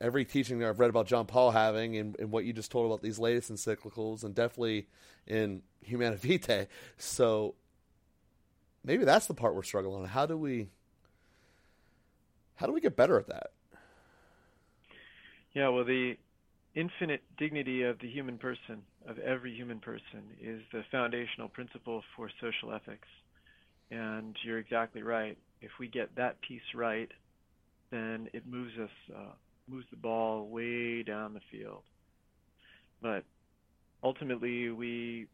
every 0.01 0.25
teaching 0.25 0.60
that 0.60 0.68
I've 0.68 0.80
read 0.80 0.89
about 0.89 1.08
John 1.08 1.25
Paul 1.25 1.51
having, 1.51 1.96
and, 1.98 2.15
and 2.20 2.32
what 2.32 2.44
you 2.46 2.53
just 2.53 2.72
told 2.72 2.86
about 2.86 3.01
these 3.01 3.20
latest 3.20 3.51
encyclicals, 3.51 4.24
and 4.24 4.36
definitely 4.36 4.88
in 5.25 5.62
Humanae 5.82 6.18
Vitae. 6.18 6.68
So 6.98 7.56
maybe 8.84 9.06
that's 9.06 9.27
the 9.27 9.34
part 9.34 9.56
we're 9.56 9.63
struggling 9.63 10.01
on. 10.01 10.08
How 10.08 10.25
do 10.25 10.38
we 10.38 10.70
how 12.56 12.68
do 12.68 12.74
we 12.74 12.82
get 12.82 12.96
better 12.96 13.18
at 13.18 13.27
that? 13.27 13.51
Yeah, 15.53 15.69
well 15.69 15.83
the 15.86 16.15
infinite 16.75 17.22
dignity 17.38 17.83
of 17.83 18.00
the 18.00 18.07
human 18.10 18.38
person, 18.38 18.83
of 19.07 19.19
every 19.19 19.53
human 19.53 19.79
person, 19.79 20.24
is 20.41 20.62
the 20.72 20.83
foundational 20.91 21.50
principle 21.50 22.03
for 22.15 22.29
social 22.41 22.74
ethics. 22.74 23.07
And 23.91 24.36
you're 24.43 24.60
exactly 24.60 25.03
right. 25.03 25.38
If 25.62 25.72
we 25.79 25.88
get 25.88 26.15
that 26.15 26.41
piece 26.41 26.62
right, 26.75 27.12
then 27.91 28.29
it 28.33 28.48
moves 28.48 28.74
us, 28.79 28.89
uh, 29.15 29.33
moves 29.67 29.88
the 29.91 29.98
ball 29.98 30.48
way 30.50 31.03
down 31.03 31.33
the 31.33 31.41
field. 31.51 31.83
But 33.01 33.24
ultimately, 34.03 34.69
we 34.72 35.27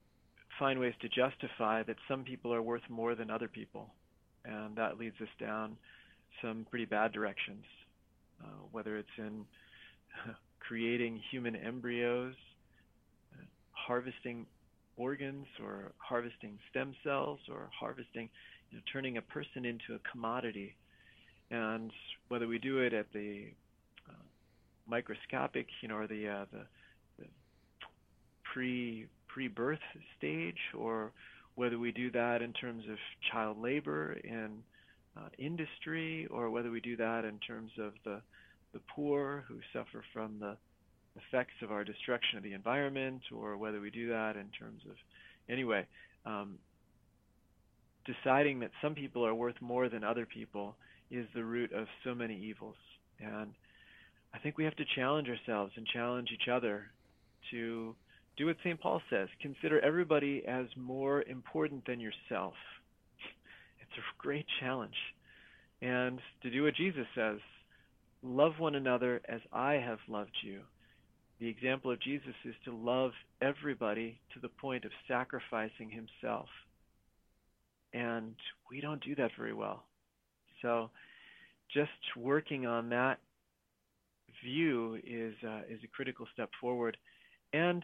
find 0.60 0.80
ways 0.80 0.96
to 1.02 1.10
justify 1.10 1.84
that 1.84 1.98
some 2.08 2.24
people 2.24 2.54
are 2.54 2.62
worth 2.62 2.88
more 2.90 3.16
than 3.16 3.30
other 3.30 3.48
people, 3.48 3.94
and 4.46 4.76
that 4.78 4.98
leads 4.98 5.20
us 5.22 5.30
down 5.40 5.78
some 6.42 6.66
pretty 6.70 6.86
bad 6.86 7.12
directions. 7.12 7.66
Uh, 8.44 8.48
whether 8.72 8.98
it's 8.98 9.18
in 9.18 9.46
creating 10.60 11.22
human 11.32 11.56
embryos, 11.56 12.36
harvesting 13.72 14.46
organs, 14.98 15.48
or 15.64 15.92
harvesting 15.98 16.60
stem 16.70 16.94
cells, 17.04 17.40
or 17.50 17.70
harvesting, 17.78 18.30
you 18.70 18.78
know, 18.78 18.84
turning 18.92 19.18
a 19.18 19.22
person 19.22 19.66
into 19.66 19.96
a 19.96 20.12
commodity, 20.12 20.76
and 21.52 21.92
whether 22.28 22.48
we 22.48 22.60
do 22.60 22.80
it 22.80 22.94
at 22.94 23.08
the 23.14 23.46
uh, 24.08 24.14
microscopic, 24.88 25.68
you 25.82 25.88
know, 25.88 25.96
or 25.96 26.08
the, 26.08 26.28
uh, 26.28 26.46
the, 26.52 26.66
the 27.18 27.26
pre 28.44 29.08
pre-birth 29.28 29.80
stage, 30.18 30.58
or 30.78 31.12
whether 31.56 31.78
we 31.78 31.92
do 31.92 32.12
that 32.12 32.42
in 32.42 32.52
terms 32.54 32.84
of 32.90 32.98
child 33.32 33.62
labor 33.62 34.18
in 34.24 34.64
uh, 35.16 35.30
industry, 35.38 36.28
or 36.32 36.50
whether 36.50 36.72
we 36.72 36.82
do 36.82 36.98
that 36.98 37.26
in 37.26 37.38
terms 37.40 37.72
of 37.80 37.94
the 38.06 38.22
the 38.74 38.82
poor 38.96 39.44
who 39.48 39.60
suffer 39.74 40.04
from 40.14 40.40
the 40.40 40.58
effects 41.16 41.56
of 41.62 41.72
our 41.72 41.84
destruction 41.84 42.38
of 42.38 42.44
the 42.44 42.54
environment, 42.54 43.22
or 43.36 43.58
whether 43.58 43.82
we 43.82 43.90
do 43.90 44.10
that 44.10 44.36
in 44.36 44.48
terms 44.58 44.82
of 44.90 44.96
anyway. 45.50 45.86
Um, 46.26 46.60
deciding 48.06 48.60
that 48.60 48.72
some 48.82 48.96
people 48.96 49.26
are 49.26 49.36
worth 49.36 49.56
more 49.62 49.90
than 49.90 50.04
other 50.04 50.26
people 50.26 50.76
is 51.12 51.26
the 51.36 51.44
root 51.44 51.72
of 51.74 51.88
so 52.04 52.16
many 52.16 52.36
evils. 52.36 52.76
And 53.20 53.52
I 54.34 54.40
think 54.40 54.58
we 54.58 54.64
have 54.64 54.76
to 54.78 54.86
challenge 54.96 55.28
ourselves 55.28 55.74
and 55.76 55.86
challenge 55.88 56.30
each 56.34 56.48
other 56.48 56.86
to 57.52 57.96
do 58.38 58.46
what 58.46 58.58
St. 58.64 58.80
Paul 58.80 59.02
says 59.10 59.28
consider 59.42 59.80
everybody 59.82 60.44
as 60.48 60.66
more 60.76 61.24
important 61.24 61.86
than 61.86 62.00
yourself. 62.00 62.54
It's 63.82 63.98
a 63.98 64.22
great 64.22 64.46
challenge. 64.60 64.96
and 65.82 66.20
to 66.44 66.50
do 66.50 66.64
what 66.64 66.76
Jesus 66.76 67.08
says 67.16 67.40
love 68.24 68.54
one 68.60 68.76
another 68.76 69.22
as 69.28 69.42
I 69.52 69.74
have 69.74 70.00
loved 70.08 70.36
you. 70.44 70.62
The 71.40 71.48
example 71.48 71.92
of 71.92 72.02
Jesus 72.02 72.36
is 72.44 72.56
to 72.66 72.76
love 72.76 73.12
everybody 73.42 74.20
to 74.34 74.40
the 74.40 74.50
point 74.50 74.84
of 74.84 74.92
sacrificing 75.08 75.90
himself. 75.90 76.48
And 77.94 78.36
we 78.70 78.82
don't 78.82 79.04
do 79.04 79.16
that 79.16 79.32
very 79.38 79.54
well. 79.54 79.84
So 80.62 80.90
just 81.74 81.90
working 82.18 82.66
on 82.66 82.90
that 82.90 83.20
view 84.44 84.96
is 85.04 85.34
uh, 85.46 85.62
is 85.70 85.80
a 85.84 85.88
critical 85.88 86.28
step 86.34 86.50
forward, 86.60 86.98
and 87.54 87.84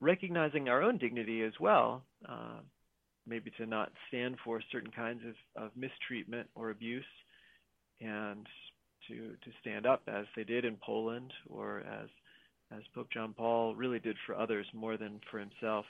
recognizing 0.00 0.68
our 0.68 0.82
own 0.82 0.98
dignity 0.98 1.42
as 1.42 1.52
well. 1.58 2.02
Uh, 2.28 2.60
maybe 3.26 3.50
to 3.58 3.66
not 3.66 3.92
stand 4.08 4.36
for 4.42 4.62
certain 4.72 4.90
kinds 4.90 5.20
of, 5.26 5.62
of 5.62 5.70
mistreatment 5.76 6.48
or 6.54 6.70
abuse, 6.70 7.04
and 8.00 8.46
to 9.08 9.14
to 9.14 9.56
stand 9.60 9.86
up 9.86 10.02
as 10.06 10.26
they 10.36 10.44
did 10.44 10.64
in 10.64 10.76
Poland 10.76 11.32
or 11.48 11.80
as 11.80 12.08
as 12.70 12.82
Pope 12.94 13.08
John 13.12 13.34
Paul 13.36 13.74
really 13.74 13.98
did 13.98 14.16
for 14.26 14.34
others 14.34 14.66
more 14.74 14.96
than 14.96 15.20
for 15.30 15.38
himself. 15.38 15.86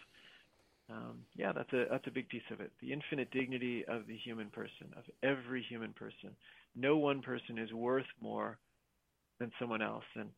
Um, 0.90 1.18
yeah, 1.36 1.52
that's 1.52 1.72
a 1.72 1.84
that's 1.90 2.06
a 2.06 2.10
big 2.10 2.28
piece 2.28 2.48
of 2.50 2.60
it. 2.60 2.72
The 2.80 2.92
infinite 2.92 3.30
dignity 3.30 3.84
of 3.86 4.06
the 4.06 4.16
human 4.16 4.48
person, 4.48 4.88
of 4.96 5.04
every 5.22 5.62
human 5.62 5.92
person. 5.92 6.30
No 6.74 6.96
one 6.96 7.20
person 7.20 7.58
is 7.58 7.72
worth 7.72 8.06
more 8.20 8.58
than 9.38 9.52
someone 9.58 9.82
else, 9.82 10.04
and 10.14 10.30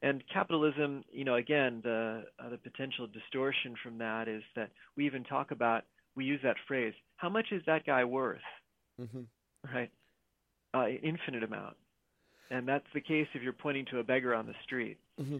and 0.00 0.22
capitalism, 0.32 1.04
you 1.10 1.24
know, 1.24 1.34
again, 1.34 1.80
the 1.82 2.24
uh, 2.38 2.48
the 2.48 2.58
potential 2.58 3.06
distortion 3.06 3.74
from 3.82 3.98
that 3.98 4.28
is 4.28 4.42
that 4.56 4.70
we 4.96 5.04
even 5.06 5.24
talk 5.24 5.50
about 5.50 5.84
we 6.14 6.24
use 6.24 6.40
that 6.42 6.56
phrase, 6.66 6.94
how 7.16 7.28
much 7.28 7.46
is 7.52 7.62
that 7.66 7.86
guy 7.86 8.04
worth? 8.04 8.38
Mm-hmm. 9.00 9.20
Right, 9.74 9.90
uh, 10.74 10.88
infinite 10.88 11.42
amount, 11.42 11.76
and 12.50 12.66
that's 12.66 12.86
the 12.94 13.00
case 13.00 13.26
if 13.34 13.42
you're 13.42 13.52
pointing 13.52 13.86
to 13.86 13.98
a 13.98 14.04
beggar 14.04 14.34
on 14.34 14.46
the 14.46 14.54
street. 14.64 14.98
Mm-hmm. 15.20 15.38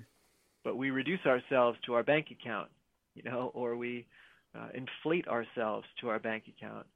But 0.65 0.77
we 0.77 0.91
reduce 0.91 1.25
ourselves 1.25 1.79
to 1.87 1.95
our 1.95 2.03
bank 2.03 2.27
account, 2.31 2.69
you 3.15 3.23
know, 3.23 3.51
or 3.55 3.77
we 3.77 4.07
uh, 4.55 4.69
inflate 4.75 5.29
ourselves 5.29 5.87
to 6.01 6.09
our 6.09 6.19
bank 6.19 6.45
account 6.49 6.87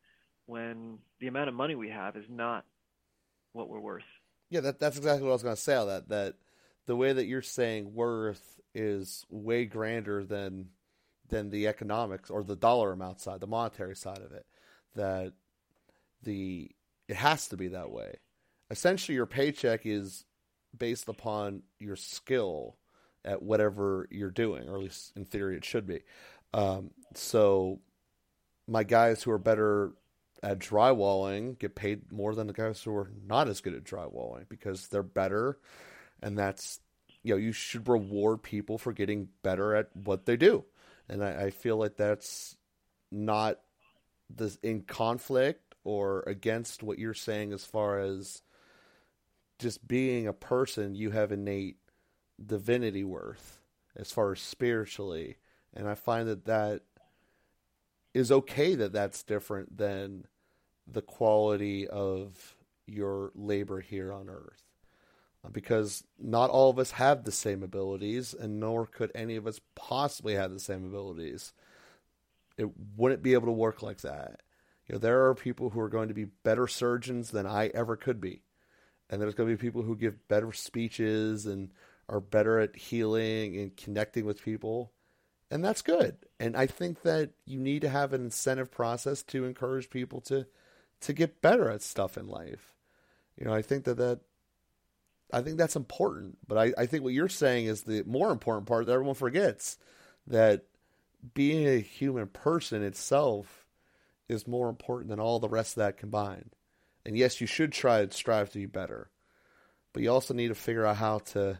when 0.47 0.99
the 1.21 1.28
amount 1.28 1.49
of 1.49 1.54
money 1.54 1.75
we 1.75 1.88
have 1.88 2.16
is 2.16 2.25
not 2.28 2.64
what 3.52 3.69
we're 3.69 3.81
worth. 3.81 4.02
Yeah, 4.50 4.61
that, 4.61 4.81
that's 4.81 4.97
exactly 4.97 5.23
what 5.23 5.31
I 5.31 5.35
was 5.35 5.42
going 5.42 5.57
to 5.57 5.62
say. 5.62 5.75
That 5.75 6.09
that 6.09 6.35
the 6.87 6.97
way 6.97 7.12
that 7.12 7.26
you're 7.26 7.42
saying 7.42 7.95
worth 7.95 8.61
is 8.75 9.25
way 9.31 9.64
grander 9.64 10.25
than 10.25 10.69
than 11.28 11.50
the 11.50 11.66
economics 11.69 12.28
or 12.28 12.42
the 12.42 12.57
dollar 12.57 12.92
amount 12.92 13.21
side, 13.21 13.40
the 13.40 13.47
monetary 13.47 13.97
side 13.97 14.19
of 14.19 14.33
it. 14.33 14.45
That 14.95 15.33
the 16.23 16.71
it 17.09 17.16
has 17.16 17.49
to 17.49 17.57
be 17.57 17.69
that 17.69 17.90
way. 17.90 18.16
Essentially, 18.73 19.14
your 19.14 19.26
paycheck 19.26 19.83
is 19.85 20.25
based 20.76 21.09
upon 21.09 21.62
your 21.79 21.95
skill 21.95 22.79
at 23.23 23.43
whatever 23.43 24.09
you're 24.11 24.31
doing, 24.31 24.69
or 24.69 24.76
at 24.76 24.81
least 24.81 25.12
in 25.14 25.26
theory, 25.26 25.57
it 25.57 25.64
should 25.64 25.87
be. 25.87 26.00
Um, 26.55 26.91
so, 27.14 27.81
my 28.67 28.83
guys 28.83 29.23
who 29.23 29.31
are 29.31 29.38
better 29.38 29.93
at 30.43 30.59
drywalling 30.59 31.59
get 31.59 31.75
paid 31.75 32.11
more 32.11 32.35
than 32.35 32.47
the 32.47 32.52
guys 32.52 32.83
who 32.83 32.97
are 32.97 33.11
not 33.26 33.47
as 33.47 33.61
good 33.61 33.75
at 33.75 33.85
drywalling 33.85 34.49
because 34.49 34.88
they're 34.88 35.02
better 35.02 35.59
and 36.23 36.37
that's 36.37 36.81
you 37.23 37.33
know 37.33 37.38
you 37.38 37.52
should 37.52 37.88
reward 37.88 38.43
people 38.43 38.79
for 38.79 38.93
getting 38.93 39.29
better 39.43 39.75
at 39.76 39.88
what 39.95 40.26
they 40.26 40.37
do 40.37 40.64
and 41.09 41.23
i, 41.23 41.45
I 41.45 41.50
feel 41.50 41.76
like 41.76 41.97
that's 41.97 42.57
not 43.12 43.61
this 44.29 44.59
in 44.62 44.83
conflict 44.83 45.75
or 45.85 46.25
against 46.26 46.83
what 46.83 46.99
you're 46.99 47.14
saying 47.14 47.52
as 47.52 47.64
far 47.64 48.00
as 48.00 48.43
just 49.62 49.87
being 49.87 50.26
a 50.26 50.33
person 50.33 50.95
you 50.95 51.11
have 51.11 51.33
innate 51.33 51.76
divinity 52.45 53.04
worth 53.04 53.61
as 53.97 54.11
far 54.11 54.33
as 54.33 54.40
spiritually 54.40 55.37
and 55.75 55.88
i 55.88 55.94
find 55.94 56.29
that 56.29 56.44
that 56.44 56.83
is 58.14 58.31
okay 58.31 58.75
that 58.75 58.92
that's 58.92 59.22
different 59.22 59.77
than 59.77 60.25
the 60.87 61.03
quality 61.03 61.87
of 61.88 62.57
your 62.87 63.33
labor 63.35 63.81
here 63.81 64.12
on 64.12 64.29
earth. 64.29 64.62
Uh, 65.44 65.48
because 65.48 66.05
not 66.18 66.51
all 66.51 66.70
of 66.70 66.79
us 66.79 66.92
have 66.92 67.25
the 67.25 67.33
same 67.33 67.62
abilities, 67.62 68.35
and 68.35 68.61
nor 68.61 68.87
could 68.87 69.11
any 69.14 69.37
of 69.37 69.46
us 69.46 69.61
possibly 69.75 70.35
have 70.35 70.53
the 70.53 70.61
same 70.61 70.85
abilities. 70.85 71.53
It 72.57 72.68
wouldn't 72.96 73.22
be 73.22 73.33
able 73.33 73.46
to 73.46 73.53
work 73.53 73.83
like 73.83 74.03
that. 74.03 74.42
You 74.87 74.94
know, 74.94 74.98
there 74.98 75.27
are 75.27 75.35
people 75.35 75.70
who 75.70 75.81
are 75.81 75.88
going 75.88 76.09
to 76.09 76.14
be 76.14 76.25
better 76.25 76.68
surgeons 76.68 77.31
than 77.31 77.46
I 77.46 77.68
ever 77.68 77.96
could 77.96 78.20
be. 78.20 78.42
And 79.12 79.20
there's 79.20 79.35
going 79.35 79.51
to 79.51 79.55
be 79.55 79.61
people 79.61 79.83
who 79.83 79.94
give 79.94 80.27
better 80.27 80.53
speeches 80.53 81.44
and 81.44 81.70
are 82.09 82.18
better 82.18 82.59
at 82.59 82.75
healing 82.75 83.59
and 83.59 83.77
connecting 83.77 84.25
with 84.25 84.42
people. 84.42 84.90
And 85.51 85.62
that's 85.62 85.83
good. 85.83 86.16
And 86.40 86.57
I 86.57 86.66
think 86.66 87.03
that 87.03 87.33
you 87.44 87.61
need 87.61 87.83
to 87.83 87.90
have 87.90 88.14
an 88.14 88.25
incentive 88.25 88.70
process 88.70 89.22
to 89.25 89.44
encourage 89.44 89.90
people 89.90 90.22
to 90.22 90.46
to 91.03 91.12
get 91.12 91.42
better 91.42 91.68
at 91.68 91.83
stuff 91.83 92.16
in 92.16 92.27
life. 92.27 92.72
You 93.37 93.44
know, 93.44 93.53
I 93.53 93.61
think 93.61 93.85
that 93.85 93.98
that 93.98 94.20
I 95.31 95.42
think 95.42 95.59
that's 95.59 95.77
important. 95.77 96.38
But 96.48 96.57
I, 96.57 96.72
I 96.79 96.87
think 96.87 97.05
what 97.05 97.12
you're 97.12 97.29
saying 97.29 97.66
is 97.66 97.83
the 97.83 98.05
more 98.05 98.31
important 98.31 98.66
part 98.66 98.87
that 98.87 98.92
everyone 98.92 99.14
forgets 99.14 99.77
that 100.27 100.64
being 101.35 101.68
a 101.68 101.81
human 101.81 102.29
person 102.29 102.83
itself 102.83 103.66
is 104.27 104.48
more 104.48 104.70
important 104.70 105.11
than 105.11 105.20
all 105.20 105.38
the 105.38 105.51
rest 105.51 105.77
of 105.77 105.83
that 105.83 105.98
combined. 105.98 106.57
And 107.05 107.17
yes, 107.17 107.41
you 107.41 107.47
should 107.47 107.73
try 107.73 108.01
and 108.01 108.12
strive 108.12 108.51
to 108.51 108.59
be 108.59 108.67
better, 108.67 109.11
but 109.93 110.03
you 110.03 110.11
also 110.11 110.35
need 110.35 110.49
to 110.49 110.55
figure 110.55 110.87
out 110.87 110.97
how 110.97 111.19
to 111.19 111.59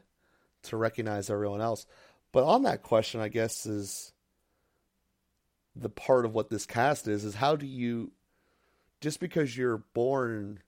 to 0.65 0.77
recognize 0.77 1.29
everyone 1.29 1.61
else. 1.61 1.87
But 2.31 2.45
on 2.45 2.63
that 2.63 2.83
question, 2.83 3.21
I 3.21 3.29
guess 3.29 3.67
is 3.67 4.13
the 5.75 5.89
part 5.89 6.25
of 6.25 6.35
what 6.35 6.51
this 6.51 6.67
cast 6.67 7.09
is 7.09 7.25
is 7.25 7.35
how 7.35 7.57
do 7.57 7.67
you 7.67 8.13
just 9.01 9.21
because 9.21 9.57
you're 9.57 9.79
born 9.95 10.61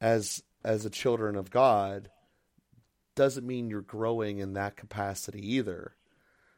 as 0.00 0.42
as 0.64 0.84
a 0.84 0.90
children 0.90 1.36
of 1.36 1.50
God 1.50 2.10
doesn't 3.14 3.46
mean 3.46 3.68
you're 3.68 3.82
growing 3.82 4.38
in 4.38 4.54
that 4.54 4.76
capacity 4.76 5.56
either. 5.56 5.94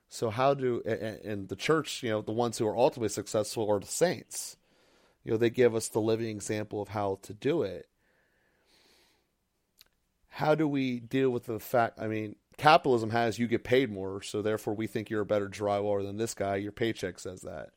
So 0.08 0.30
how 0.30 0.54
do 0.54 0.82
and 0.82 1.48
the 1.48 1.56
church, 1.56 2.02
you 2.02 2.10
know, 2.10 2.20
the 2.20 2.32
ones 2.32 2.58
who 2.58 2.68
are 2.68 2.76
ultimately 2.76 3.08
successful 3.08 3.70
are 3.70 3.80
the 3.80 3.86
saints. 3.86 4.56
You 5.24 5.32
know, 5.32 5.36
they 5.36 5.50
give 5.50 5.74
us 5.74 5.88
the 5.88 6.00
living 6.00 6.28
example 6.28 6.82
of 6.82 6.88
how 6.88 7.18
to 7.22 7.34
do 7.34 7.62
it. 7.62 7.88
How 10.28 10.54
do 10.54 10.66
we 10.66 10.98
deal 10.98 11.30
with 11.30 11.46
the 11.46 11.60
fact? 11.60 12.00
I 12.00 12.08
mean, 12.08 12.36
capitalism 12.56 13.10
has 13.10 13.38
you 13.38 13.46
get 13.46 13.64
paid 13.64 13.90
more, 13.90 14.22
so 14.22 14.42
therefore 14.42 14.74
we 14.74 14.86
think 14.86 15.10
you're 15.10 15.20
a 15.20 15.26
better 15.26 15.48
drywaller 15.48 16.02
than 16.02 16.16
this 16.16 16.34
guy. 16.34 16.56
Your 16.56 16.72
paycheck 16.72 17.18
says 17.18 17.42
that. 17.42 17.70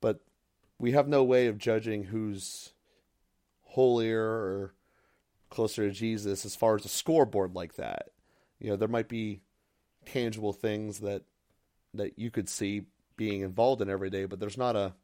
But 0.00 0.20
we 0.78 0.92
have 0.92 1.08
no 1.08 1.22
way 1.24 1.46
of 1.46 1.58
judging 1.58 2.04
who's 2.04 2.72
holier 3.62 4.22
or 4.22 4.74
closer 5.50 5.88
to 5.88 5.94
Jesus 5.94 6.44
as 6.44 6.56
far 6.56 6.74
as 6.74 6.84
a 6.84 6.88
scoreboard 6.88 7.54
like 7.54 7.76
that. 7.76 8.10
You 8.58 8.70
know, 8.70 8.76
there 8.76 8.88
might 8.88 9.08
be 9.08 9.40
tangible 10.04 10.52
things 10.52 10.98
that 11.00 11.22
that 11.94 12.18
you 12.18 12.30
could 12.30 12.48
see 12.48 12.82
being 13.16 13.42
involved 13.42 13.80
in 13.80 13.88
every 13.88 14.10
day, 14.10 14.24
but 14.24 14.40
there's 14.40 14.58
not 14.58 14.74
a 14.74 14.94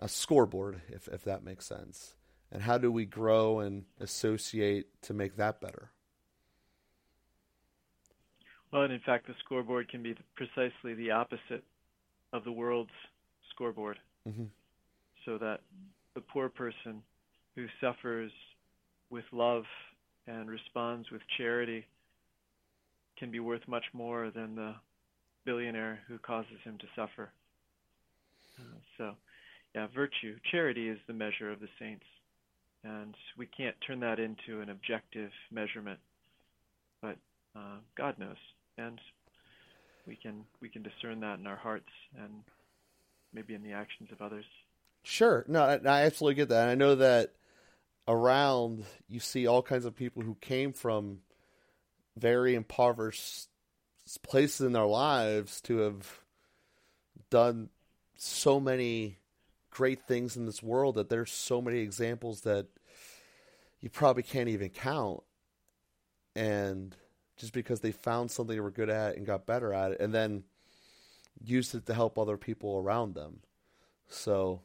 a 0.00 0.08
scoreboard 0.08 0.80
if 0.88 1.06
if 1.08 1.22
that 1.24 1.44
makes 1.44 1.66
sense. 1.66 2.14
And 2.50 2.62
how 2.62 2.78
do 2.78 2.90
we 2.90 3.04
grow 3.04 3.60
and 3.60 3.84
associate 4.00 5.02
to 5.02 5.14
make 5.14 5.36
that 5.36 5.60
better? 5.60 5.92
Well, 8.72 8.82
and 8.82 8.92
in 8.92 9.00
fact, 9.00 9.28
the 9.28 9.34
scoreboard 9.44 9.88
can 9.88 10.02
be 10.02 10.16
precisely 10.34 10.94
the 10.94 11.12
opposite 11.12 11.62
of 12.32 12.42
the 12.44 12.52
world's 12.52 12.90
scoreboard 13.50 13.98
mm-hmm. 14.28 14.44
so 15.24 15.38
that 15.38 15.60
the 16.14 16.20
poor 16.20 16.48
person 16.48 17.02
who 17.54 17.66
suffers 17.80 18.32
with 19.10 19.24
love 19.32 19.64
and 20.26 20.48
responds 20.48 21.10
with 21.10 21.22
charity 21.36 21.86
can 23.18 23.30
be 23.30 23.40
worth 23.40 23.66
much 23.66 23.84
more 23.92 24.30
than 24.30 24.54
the 24.54 24.74
billionaire 25.44 26.00
who 26.08 26.18
causes 26.18 26.58
him 26.64 26.78
to 26.78 26.86
suffer. 26.94 27.30
Uh, 28.58 28.78
so, 28.96 29.14
yeah, 29.74 29.86
virtue, 29.94 30.36
charity 30.50 30.88
is 30.88 30.98
the 31.06 31.12
measure 31.12 31.50
of 31.50 31.60
the 31.60 31.68
saints. 31.78 32.04
And 32.82 33.14
we 33.36 33.46
can't 33.46 33.76
turn 33.86 34.00
that 34.00 34.18
into 34.18 34.62
an 34.62 34.70
objective 34.70 35.30
measurement, 35.52 35.98
but 37.02 37.16
uh, 37.54 37.76
God 37.96 38.18
knows, 38.18 38.36
and 38.78 38.98
we 40.06 40.16
can 40.16 40.44
we 40.62 40.70
can 40.70 40.82
discern 40.82 41.20
that 41.20 41.38
in 41.38 41.46
our 41.46 41.56
hearts 41.56 41.90
and 42.16 42.42
maybe 43.34 43.54
in 43.54 43.62
the 43.62 43.72
actions 43.72 44.08
of 44.12 44.22
others. 44.22 44.46
Sure. 45.02 45.44
No, 45.46 45.62
I, 45.62 45.74
I 45.74 46.02
absolutely 46.06 46.36
get 46.36 46.48
that. 46.48 46.68
I 46.68 46.74
know 46.74 46.94
that 46.94 47.34
around 48.08 48.84
you 49.08 49.20
see 49.20 49.46
all 49.46 49.62
kinds 49.62 49.84
of 49.84 49.94
people 49.94 50.22
who 50.22 50.36
came 50.40 50.72
from 50.72 51.18
very 52.16 52.54
impoverished 52.54 53.48
places 54.22 54.62
in 54.66 54.72
their 54.72 54.86
lives 54.86 55.60
to 55.62 55.78
have 55.78 56.20
done 57.30 57.68
so 58.16 58.58
many 58.58 59.18
great 59.70 60.02
things 60.06 60.36
in 60.36 60.46
this 60.46 60.62
world 60.62 60.96
that 60.96 61.08
there's 61.08 61.30
so 61.30 61.60
many 61.60 61.78
examples 61.78 62.42
that 62.42 62.66
you 63.80 63.88
probably 63.88 64.22
can't 64.22 64.48
even 64.48 64.68
count. 64.68 65.22
And 66.36 66.94
just 67.36 67.52
because 67.52 67.80
they 67.80 67.92
found 67.92 68.30
something 68.30 68.54
they 68.54 68.60
were 68.60 68.70
good 68.70 68.90
at 68.90 69.16
and 69.16 69.26
got 69.26 69.46
better 69.46 69.72
at 69.72 69.92
it, 69.92 70.00
and 70.00 70.14
then 70.14 70.44
used 71.42 71.74
it 71.74 71.86
to 71.86 71.94
help 71.94 72.18
other 72.18 72.36
people 72.36 72.76
around 72.76 73.14
them. 73.14 73.40
So 74.08 74.62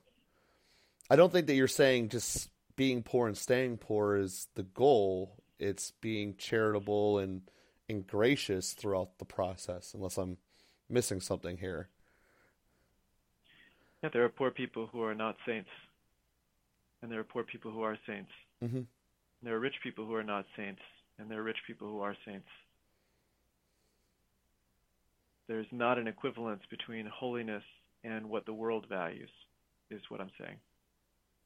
I 1.10 1.16
don't 1.16 1.32
think 1.32 1.48
that 1.48 1.56
you're 1.56 1.68
saying 1.68 2.10
just 2.10 2.50
being 2.76 3.04
poor 3.04 3.28
and 3.28 3.38
staying 3.38 3.78
poor 3.78 4.18
is 4.18 4.48
the 4.56 4.64
goal. 4.64 5.38
It's 5.60 5.92
being 6.02 6.36
charitable 6.38 7.20
and 7.20 7.42
and 7.88 8.06
gracious 8.06 8.74
throughout 8.74 9.20
the 9.20 9.26
process, 9.26 9.94
unless 9.94 10.18
I'm 10.18 10.38
missing 10.90 11.22
something 11.22 11.58
here. 11.58 11.90
Yeah, 14.06 14.10
there 14.14 14.24
are 14.24 14.30
poor 14.30 14.52
people 14.52 14.88
who 14.92 15.02
are 15.02 15.16
not 15.16 15.36
saints, 15.48 15.70
and 17.02 17.12
there 17.12 17.20
are 17.20 17.24
poor 17.24 17.44
people 17.44 17.72
who 17.72 17.82
are 17.82 17.98
saints. 18.06 18.30
Mm-hmm. 18.64 18.82
There 19.42 19.56
are 19.56 19.60
rich 19.60 19.74
people 19.82 20.06
who 20.06 20.14
are 20.14 20.24
not 20.24 20.46
saints, 20.56 20.82
and 21.18 21.28
there 21.28 21.40
are 21.40 21.44
rich 21.44 21.58
people 21.66 21.88
who 21.88 22.02
are 22.02 22.16
saints. 22.24 22.46
There's 25.48 25.66
not 25.72 25.98
an 25.98 26.08
equivalence 26.08 26.62
between 26.70 27.08
holiness 27.08 27.64
and 28.04 28.30
what 28.30 28.46
the 28.46 28.54
world 28.54 28.86
values, 28.88 29.32
is 29.90 30.04
what 30.10 30.22
I'm 30.22 30.30
saying. 30.40 30.58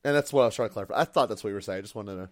And 0.04 0.14
that's 0.14 0.34
what 0.34 0.42
I 0.42 0.46
was 0.48 0.56
trying 0.56 0.68
to 0.68 0.74
clarify. 0.74 1.00
I 1.00 1.06
thought 1.06 1.30
that's 1.30 1.46
what 1.46 1.52
you 1.52 1.56
were 1.56 1.62
saying. 1.62 1.78
I 1.78 1.82
just 1.82 1.96
wanted 1.96 2.16
to 2.16 2.30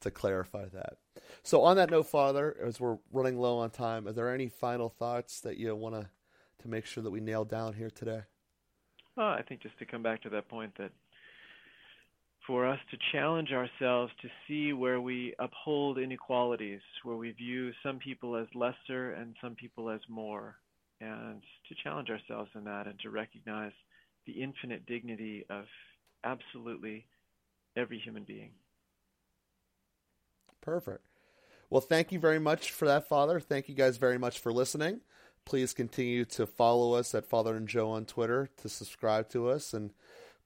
to 0.00 0.10
clarify 0.10 0.66
that. 0.74 0.98
So 1.42 1.62
on 1.62 1.76
that 1.76 1.90
note, 1.90 2.08
Father, 2.08 2.54
as 2.62 2.78
we're 2.78 2.98
running 3.10 3.38
low 3.38 3.60
on 3.60 3.70
time, 3.70 4.06
are 4.06 4.12
there 4.12 4.34
any 4.34 4.50
final 4.50 4.90
thoughts 4.90 5.40
that 5.40 5.56
you 5.56 5.74
want 5.74 5.94
to 5.94 6.10
to 6.60 6.68
make 6.68 6.84
sure 6.84 7.02
that 7.02 7.10
we 7.10 7.20
nail 7.20 7.46
down 7.46 7.72
here 7.72 7.88
today? 7.88 8.24
I 9.22 9.42
think 9.48 9.62
just 9.62 9.78
to 9.78 9.86
come 9.86 10.02
back 10.02 10.22
to 10.22 10.28
that 10.30 10.48
point 10.48 10.72
that 10.78 10.90
for 12.46 12.66
us 12.66 12.78
to 12.90 12.98
challenge 13.12 13.52
ourselves 13.52 14.12
to 14.20 14.28
see 14.46 14.72
where 14.72 15.00
we 15.00 15.34
uphold 15.38 15.98
inequalities, 15.98 16.80
where 17.02 17.16
we 17.16 17.30
view 17.30 17.72
some 17.82 17.98
people 17.98 18.36
as 18.36 18.46
lesser 18.54 19.12
and 19.12 19.34
some 19.40 19.54
people 19.54 19.88
as 19.88 20.00
more, 20.08 20.56
and 21.00 21.42
to 21.68 21.74
challenge 21.82 22.10
ourselves 22.10 22.50
in 22.54 22.64
that 22.64 22.86
and 22.86 22.98
to 23.00 23.10
recognize 23.10 23.72
the 24.26 24.32
infinite 24.32 24.86
dignity 24.86 25.44
of 25.48 25.64
absolutely 26.24 27.06
every 27.76 27.98
human 27.98 28.24
being. 28.24 28.50
Perfect. 30.60 31.06
Well, 31.70 31.80
thank 31.80 32.12
you 32.12 32.18
very 32.18 32.38
much 32.38 32.70
for 32.70 32.86
that, 32.86 33.08
Father. 33.08 33.40
Thank 33.40 33.68
you 33.68 33.74
guys 33.74 33.96
very 33.96 34.18
much 34.18 34.38
for 34.38 34.52
listening. 34.52 35.00
Please 35.44 35.74
continue 35.74 36.24
to 36.26 36.46
follow 36.46 36.94
us 36.94 37.14
at 37.14 37.26
Father 37.26 37.56
and 37.56 37.68
Joe 37.68 37.90
on 37.90 38.04
Twitter 38.06 38.48
to 38.62 38.68
subscribe 38.68 39.28
to 39.30 39.48
us. 39.48 39.74
And 39.74 39.92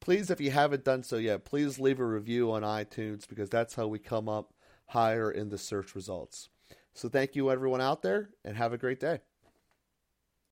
please, 0.00 0.30
if 0.30 0.40
you 0.40 0.50
haven't 0.50 0.84
done 0.84 1.02
so 1.02 1.16
yet, 1.16 1.44
please 1.44 1.78
leave 1.78 2.00
a 2.00 2.04
review 2.04 2.50
on 2.52 2.62
iTunes 2.62 3.28
because 3.28 3.48
that's 3.48 3.74
how 3.74 3.86
we 3.86 3.98
come 3.98 4.28
up 4.28 4.52
higher 4.86 5.30
in 5.30 5.50
the 5.50 5.58
search 5.58 5.94
results. 5.94 6.48
So 6.94 7.08
thank 7.08 7.36
you, 7.36 7.50
everyone 7.50 7.80
out 7.80 8.02
there, 8.02 8.30
and 8.44 8.56
have 8.56 8.72
a 8.72 8.78
great 8.78 8.98
day. 8.98 9.20